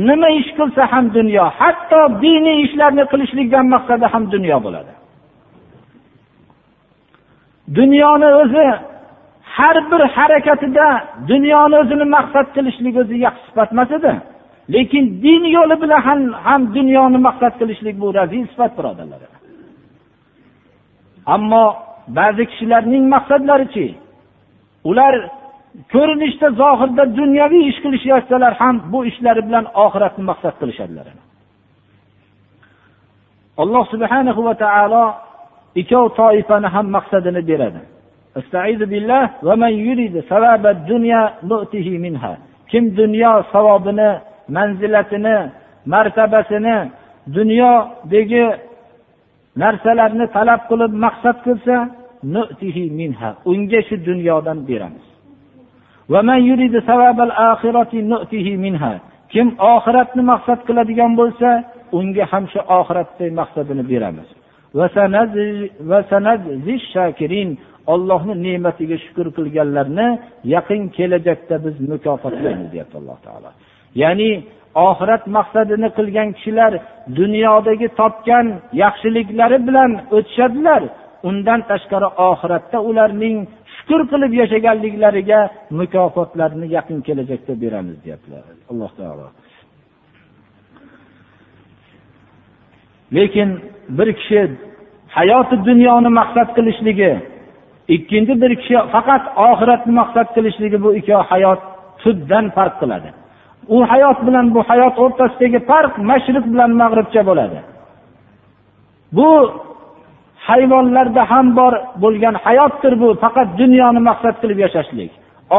[0.09, 1.45] Nima ish qilsa ham dunyo.
[1.61, 4.93] Hatto diniy ishlarni qilishlikdan maqsadi ham dunyo bo'ladi.
[7.79, 8.67] Dunyoni o'zi
[9.57, 10.87] har bir harakatida
[11.31, 14.13] dunyoni o'zini maqsad qilishlik o'zi yaxshi sifat emas edi.
[14.75, 19.21] Lekin din yo'li bilan ham, ham dunyoni maqsad qilishlik bu razil sifat birodarlar.
[21.35, 21.65] Ammo
[22.19, 23.87] ba'zi kishilarning maqsadlarichi
[24.91, 25.15] ular
[25.95, 31.07] ko'rinishda zohirda dunyoviy ish qilishayotsalar ham bu ishlari bilan oxiratni maqsad qilishadilar.
[33.63, 35.05] Alloh subhanahu va taolo
[35.81, 37.81] ikkov toifani ham maqsadini beradi.
[42.71, 44.11] Kim dunyo savobini
[44.57, 45.37] manzilatini
[45.93, 46.77] martabasini
[47.37, 48.47] dunyodagi
[49.63, 51.77] narsalarni talab qilib maqsad qilsa
[53.53, 55.08] unga shu dunyodan beramiz.
[59.33, 61.49] Kim oxiratni maqsad qiladigan bo'lsa
[61.99, 64.29] unga ham shu oxiratdagi maqsadini beramiz.
[67.93, 70.09] Ollohni ne'matiga shukur qilganlarni
[70.55, 73.51] yaqin kelajakda biz mukofotlaymiz deyapti alloh taolo.
[74.03, 74.31] Ya'ni
[74.89, 76.73] oxirat maqsadini qilgan kishilar
[77.19, 78.47] dunyodagi topgan
[78.83, 80.83] yaxshiliklari bilan o'tishadilar.
[81.29, 83.37] Undan tashqari oxiratda ularning
[83.89, 85.41] shukur qilib yashaganliklariga
[85.81, 88.43] mukofotlarni yaqin kelajakda beramiz deyaptilar.
[88.71, 89.27] Alloh taolo.
[93.17, 93.49] Lekin
[93.99, 94.41] bir kishi
[95.19, 97.13] hayoti dunyoni maqsad qilishligi
[97.97, 101.61] ikkinchi bir kishi faqat oxiratni maqsad qilishligi bu ikkovi hayot
[102.03, 103.11] tubdan farq qiladi.
[103.75, 107.59] U hayot bilan bu hayot o'rtasidagi farq mashriq bilan mag'ribcha bo'ladi.
[109.17, 109.29] Bu
[110.49, 111.73] hayvonlarda ham bor
[112.03, 115.11] bo'lgan hayotdir bu faqat dunyoni maqsad qilib yashashlik.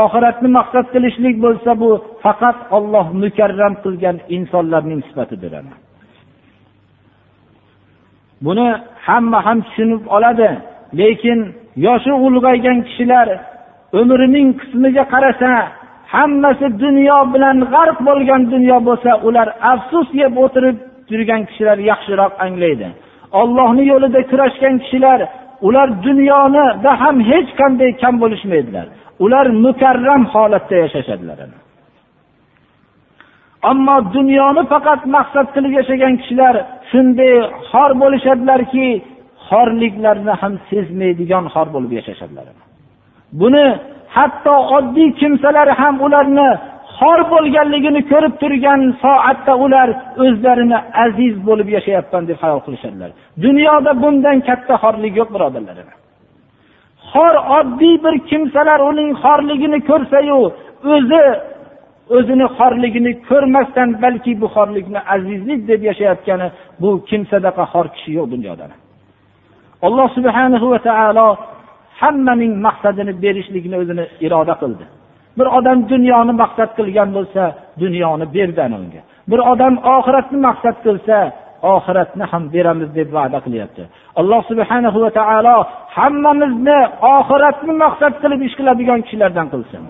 [0.03, 1.89] Oxiratni maqsad qilishlik bo'lsa bu
[2.23, 5.53] faqat olloh mukarram qilgan insonlarning sifatidir
[8.45, 8.67] buni
[9.07, 10.49] hamma ham tushunib oladi
[10.99, 11.39] lekin
[11.85, 13.27] yoshi ulg'aygan kishilar
[14.01, 15.51] umrining qismiga qarasa
[16.13, 20.77] hammasi dunyo bilan g'arq bo'lgan dunyo bo'lsa ular afsus yeb o'tirib
[21.09, 22.87] turgan kishilar yaxshiroq anglaydi.
[23.41, 25.19] Ollohni yo'lida kurashgan kishilar
[25.67, 28.86] ular dunyonida ham hech qanday kam bo'lishmaydilar.
[29.23, 31.39] Ular mukarram holatda yashashadilar.
[33.71, 36.55] Ammo dunyoni faqat maqsad qilib yashagan kishilar
[36.91, 37.34] shunday
[37.71, 38.88] xor bo'lishadilarki
[39.49, 42.45] xorliklarni ham sezmaydigan xor bo'lib yashashadilar.
[43.41, 43.65] Buni
[44.17, 46.49] hatto oddiy kimsalar ham ularni
[47.00, 49.89] xor bo'lganligini ko'rib turgan soatda ular
[50.24, 53.10] o'zlarini aziz bo'lib yashayapman deb hayol qilishadilar.
[53.45, 55.78] Dunyoda bundan katta xorlik yo'q birodarlar
[57.14, 60.38] xor oddiy bir kimsalar uning xorligini ko'rsayu
[60.93, 61.24] o'zi
[62.18, 66.47] o'zini xorligini ko'rmasdan balki bu xorlikni azizlik deb yashayotgani
[66.82, 68.66] bu kimsadaqa xor kishi yo'q dunyoda.
[69.88, 71.28] Alloh subhanahu va taolo
[72.02, 74.86] hammaning maqsadini berishlikni o'zini iroda qildi.
[75.39, 77.43] Bir odam dunyoni maqsad qilgan bo'lsa
[77.83, 79.01] dunyoni berdi unga.
[79.31, 81.17] Bir odam oxiratni maqsad qilsa
[81.75, 83.83] oxiratni ham beramiz deb va'da qilyapti.
[84.19, 85.57] Alloh subhana va taolo
[85.97, 86.79] hammamizni
[87.17, 89.81] oxiratni maqsad qilib ish qiladigan kishilardan qilsin.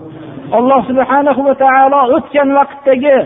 [0.58, 3.16] Alloh subhana va taolo o'tgan vaqtdagi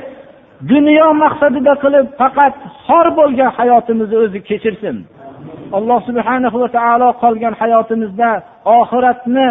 [0.73, 2.55] dunyo maqsadida qilib faqat
[2.87, 4.97] xor bo'lgan hayotimizni o'zi kechirsin.
[5.77, 8.31] Alloh subhana va taolo qolgan hayotimizda
[8.79, 9.51] oxiratni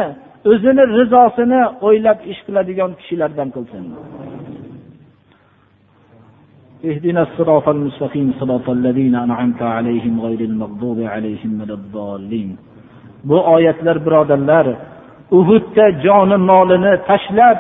[0.53, 3.85] o'zini rizosini o'ylab ish qiladigan kishilardan qilsin
[6.91, 12.51] اهدنا الصراط المستقيم صراط الذين أنعمت عليهم غير المغضوب عليهم ولا الضالين
[13.25, 14.67] bu oyatlar birodarlar
[15.39, 17.59] uhudda joni molini tashlab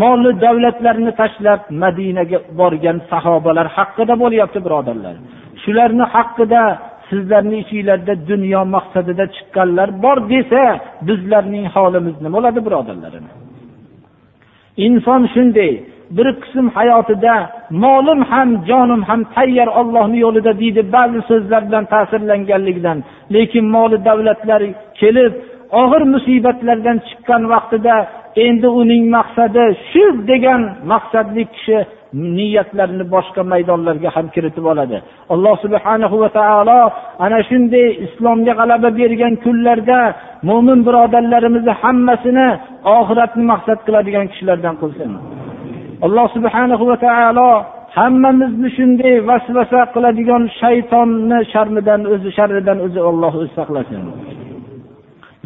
[0.00, 5.14] moli davlatlarini tashlab madinaga borgan sahobalar haqida bo'lyapti birodarlar
[5.62, 6.62] shularni haqida
[7.13, 10.63] sizlarni ichinglarda dunyo maqsadida chiqqanlar bor desa
[11.07, 13.25] bizlarning holimiz nima bo'ladi birodarlarim?
[14.85, 15.71] Inson shunday
[16.17, 17.35] bir qism hayotida
[17.83, 22.97] molim ham jonim ham tayyor ollohni yo'lida deydi ba'zi so'zlar bilan ta'sirlanganligidan
[23.35, 24.61] lekin moli davlatlar
[25.01, 25.33] kelib
[25.81, 27.95] og'ir musibatlardan chiqqan vaqtida
[28.45, 30.61] endi uning maqsadi shu degan
[30.91, 31.77] maqsadli kishi
[32.37, 34.97] niyatlarini boshqa maydonlarga ham kiritib oladi.
[35.33, 36.79] Alloh subhana va taolo
[37.25, 39.99] ana shunday islomga g'alaba bergan kunlarda
[40.49, 42.47] mo'min birodarlarimizni hammasini
[42.97, 45.11] oxiratni maqsad qiladigan kishilardan qilsin.
[46.05, 47.49] Alloh subhana va taolo
[47.97, 54.03] hammamizni shunday vasvasa qiladigan shaytonni sharmidan o'zi sharridan o'zi olloh o'zi saqlasin.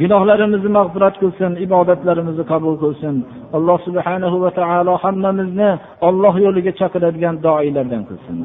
[0.02, 3.16] Gunohlarimizni mag'firat qilsin ibodatlarimizni qabul qilsin.
[3.58, 5.70] Alloh subhanahu va taolo hammamizni
[6.08, 8.38] olloh yo'liga chaqiradigan doilardan qilsin.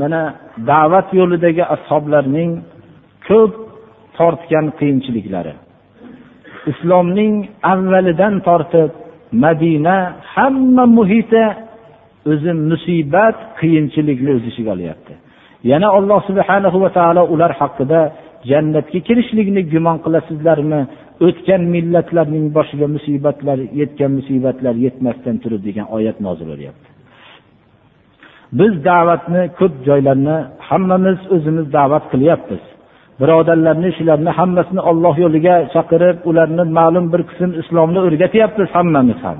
[0.00, 0.22] Mana
[0.70, 2.50] da'vat yo'lidagi ashoblarning
[3.28, 3.52] ko'p
[4.18, 5.54] tortgan qiyinchiliklari.
[6.72, 7.34] Islomning
[7.72, 8.90] avvalidan tortib
[9.44, 9.96] madina
[10.34, 11.44] hamma muhiti
[12.30, 15.14] o'zi musibat qiyinchilikni o'z ichiga olyapti.
[15.70, 18.00] Yana alloh subhanahu va taolo ular haqida
[18.50, 20.80] jannatga kirishlikni gumon qilasizlarmi?
[21.26, 26.88] O'tgan millatlarning boshiga musibatlar yetgan musibatlar yetmasdan turib degan oyat nozil bo'lyapti.
[28.58, 30.36] Biz da'vatni ko'p joylarni
[30.68, 32.62] hammamiz o'zimiz da'vat qilyapmiz.
[33.20, 39.38] Birodarlarni shularni hammasini olloh yo'liga chaqirib ularni ma'lum bir qism islomni o'rgatyapmiz hammamiz ham.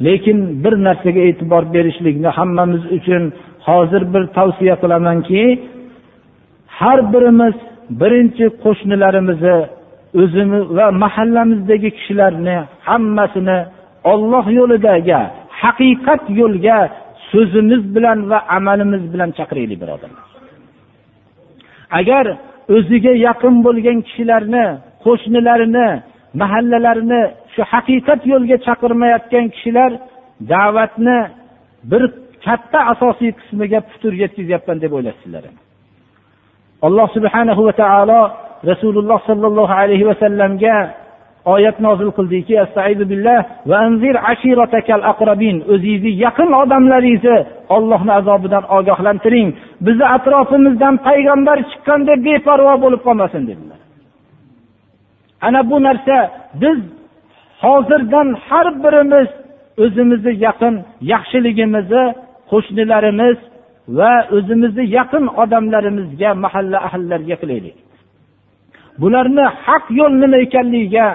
[0.00, 3.22] Lekin bir narsaga e'tibor berishlikni hammamiz uchun
[3.66, 5.42] hozir bir tavsiya qilamanki
[6.78, 7.56] har birimiz
[8.00, 9.58] birinchi qo'shnilarimizni
[10.22, 12.56] o'zimiz va mahallamizdagi kishilarni
[12.88, 13.58] hammasini
[14.12, 15.20] olloh yo'lidagi
[15.62, 16.78] haqiqat yo'lga
[17.30, 20.26] so'zimiz bilan va amalimiz bilan chaqiraylik birodarlar.
[22.00, 22.26] Agar
[22.76, 24.66] o'ziga yaqin bo'lgan kishilarni
[25.04, 25.88] qo'shnilarini
[26.40, 27.22] mahallalarini
[27.56, 29.90] shu haqiqat yo'lga chaqirmayotgan kishilar
[30.52, 31.18] da'vatni
[31.90, 32.02] bir
[32.46, 35.44] katta asosiy qismiga putur yetkazyapman deb o'ylaysizlar
[36.86, 38.20] alloh subhanahu va taolo
[38.70, 40.76] rasululloh sollallohu alayhi vasallamga
[41.54, 42.54] oyat nozil qildiki
[45.74, 47.38] o'zingizni yaqin odamlaringizni
[47.76, 49.48] ollohni azobidan ogohlantiring.
[49.86, 53.80] Bizni atrofimizdan payg'ambar chiqqan deb beparvo bo'lib qolmasin dedilar.
[55.46, 56.16] Ana bu narsa
[56.62, 56.78] biz
[57.62, 59.28] hozirdan har birimiz
[59.84, 60.74] o'zimizni yaqin
[61.12, 62.04] yaxshiligimizni
[62.50, 63.38] qo'shnilarimiz
[63.98, 67.76] va o'zimizni yaqin odamlarimizga mahalla ahllariga qilaylik.
[69.00, 71.06] Bularni haq yo'l nima ekanligiga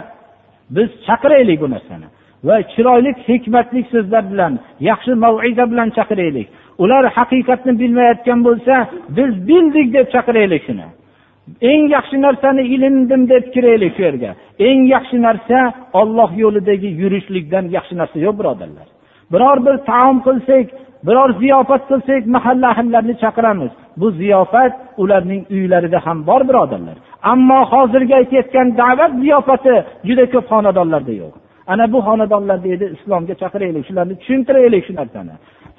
[0.75, 2.07] biz chaqiraylik bu narsani
[2.47, 4.53] va chiroyli hikmatli so'zlar bilan
[4.89, 6.47] yaxshi maviza bilan chaqiraylik.
[6.83, 8.75] Ular haqiqatni bilmayotgan bo'lsa
[9.17, 10.85] biz bildik deb chaqiraylik shuni.
[11.71, 14.31] Eng yaxshi narsani ilindim deb kiraylik shu yerga.
[14.67, 15.57] Eng yaxshi narsa
[16.01, 18.87] olloh yo'lidagi yurishlikdan yaxshi narsa yo'q birodarlar.
[19.33, 20.65] Biror bir taom qilsak
[21.07, 23.71] biror ziyofat qilsak mahalla ahllarini chaqiramiz.
[23.99, 26.97] Bu ziyofat ularning uylarida ham bor birodarlar.
[27.31, 29.75] Ammo hozirgi aytayotgan da'vat ziyofati
[30.07, 31.33] juda ko'p xonadonlarda yo'q.
[31.71, 35.33] Ana bu xonadonlarda edi islomga chaqiraylik shularni tushuntiraylik shu narsani.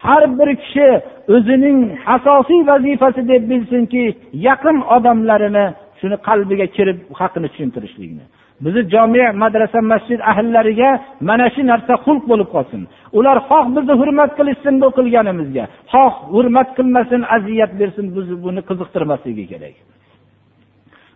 [0.07, 0.89] Har bir kishi
[1.37, 1.79] o'zining
[2.17, 4.05] asosiy vazifasi deb bilsinki
[4.49, 5.67] yaqin odamlarini
[6.01, 8.25] shuni qalbiga kirib haqini tushuntirishlikni.
[8.65, 10.91] Bizni jome madrasa masjid ahllariga
[11.29, 12.83] mana shu narsa xulq bo'lib qolsin.
[13.19, 15.65] Ular xoh bizni hurmat qilishsin bu qilganimizga.
[15.93, 19.75] Xoh hurmat qilmasin aziyat bersin bizni buni qiziqtirmasligi kerak.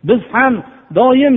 [0.09, 0.55] Biz ham
[0.99, 1.35] doim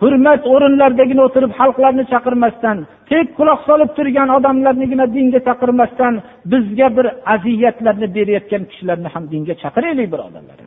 [0.00, 2.76] hurmat o'rinlaridagina o'tirib xalqlarni chaqirmasdan
[3.10, 6.14] tek quloq solib turgan odamlarnigina dinga chaqirmasdan
[6.52, 10.58] bizga bir aziyatlarni berayotgan kishilarni ham dinga chaqiraylik birodarlar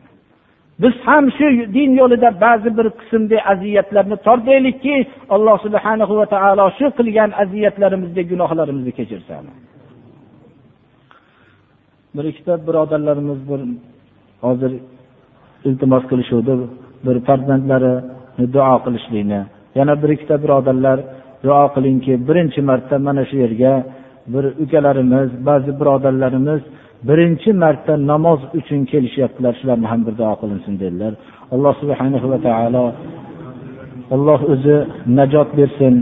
[0.83, 1.47] biz ham shu
[1.77, 4.95] din yo'lida ba'zi bir qismda aziyatlarni tortaylikki
[5.35, 9.47] alloh subhana va taolo shu qilgan aziyatlarimizni gunohlarimizni kechirsin
[12.17, 13.61] bir ikkita birodarlarimiz bir
[14.45, 14.71] hozir
[15.65, 16.53] iltimos qilishuvdi.
[17.05, 17.93] Bir farzandlari
[18.55, 19.41] duo qilishlikni.
[19.77, 20.97] Yana bir ikkita birodarlar
[21.45, 23.73] duo qilingki birinchi marta mana shu yerga
[24.33, 26.61] bir ukalarimiz ba'zi birodarlarimiz
[27.09, 31.13] birinchi marta namoz uchun kelishyaptilar shularni ham bir duo qilinsin dedilar.
[31.53, 32.85] Alloh subhana va taolo
[34.15, 34.75] alloh o'zi
[35.19, 35.95] najot bersin.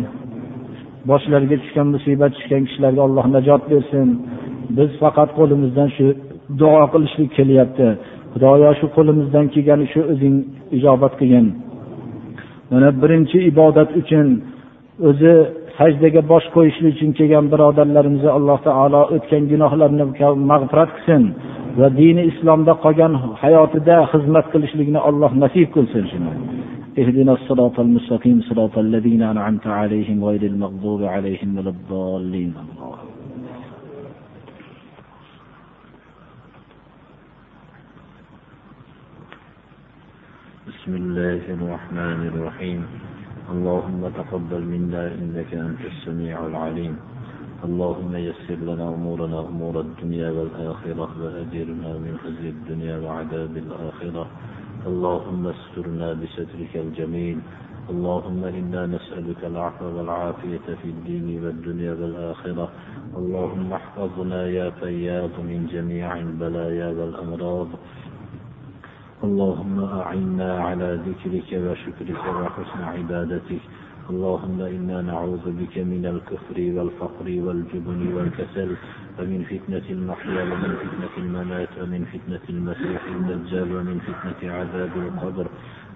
[1.09, 4.07] Boshlariga tushgan musibat tushgan kishilarga alloh najot bersin.
[4.77, 6.07] Biz faqat qo'limizdan shu
[6.61, 7.87] duo qilishlik kelyapti.
[8.33, 10.35] Xudoyo shu qo'limizdan kelgani shu o'zing
[10.77, 11.47] ijobat qilgin.
[12.72, 14.26] mana birinchi ibodat uchun
[15.08, 15.34] o'zi
[15.78, 20.04] sajdaga bosh qo'yishlik uchun kelgan birodarlarimizni alloh taolo o'tgan gunohlarini
[20.52, 21.22] mag'firat qilsin
[21.78, 23.12] va dini islomda qolgan
[23.42, 26.32] hayotida xizmat qilishlikni alloh nasib qilsin shuni
[27.02, 32.52] اهدنا الصراط المستقيم صراط الذين أنعمت عليهم غير المغضوب عليهم ولا الضالين
[40.85, 42.81] بسم الله الرحمن الرحيم.
[43.49, 46.95] اللهم تقبل منا إنك أنت السميع العليم.
[47.65, 54.25] اللهم يسر لنا أمورنا أمور الدنيا والآخرة وأجرنا من خزي الدنيا وعذاب الآخرة.
[54.85, 57.37] اللهم استرنا بسترك الجميل.
[57.89, 62.69] اللهم إنا نسألك العفو والعافية في الدين والدنيا والآخرة.
[63.17, 67.69] اللهم احفظنا يا فياض من جميع البلايا والأمراض.
[69.23, 73.63] اللهم أعنا على ذكرك وشكرك وحسن عبادتك.
[74.09, 78.75] اللهم إنا نعوذ بك من الكفر والفقر والجبن والكسل
[79.19, 85.47] ومن فتنة المحيا ومن فتنة الممات ومن فتنة المسيح الدجال ومن فتنة عذاب القبر.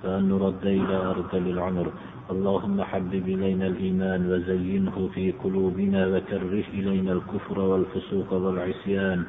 [0.04, 1.88] وأن نرد إلى أرض العمر.
[2.32, 9.26] اللهم حبب إلينا الإيمان وزينه في قلوبنا وكره إلينا الكفر والفسوق والعصيان.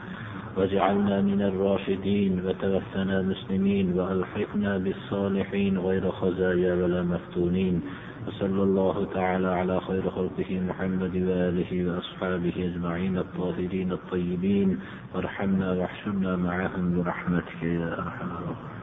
[0.57, 7.81] واجعلنا من الراشدين وتوفنا مسلمين وألحقنا بالصالحين غير خزايا ولا مفتونين
[8.27, 14.79] وصلى الله تعالى على خير خلقه محمد وآله وأصحابه أجمعين الطاهرين الطيبين
[15.15, 18.75] وارحمنا واحشرنا معهم برحمتك يا أرحم الراحمين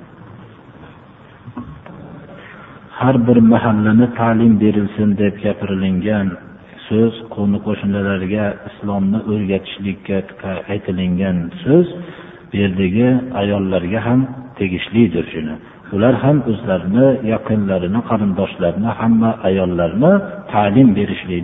[3.02, 6.26] har bir mahallani ta'lim berilsin deb gapirilingan
[6.87, 10.17] so'z qo'ni qo'shnilarga islomni o'rgatishlikka
[10.73, 11.87] aytilingan so'z
[12.49, 13.07] bu yerdagi
[13.41, 14.19] ayollarga ham
[14.59, 15.55] tegishlidir shuni.
[15.95, 20.13] Ular ham o'zlarini yaqinlarini qarindoshlarini hamma ayollarni
[20.53, 21.43] ta'lim berishlik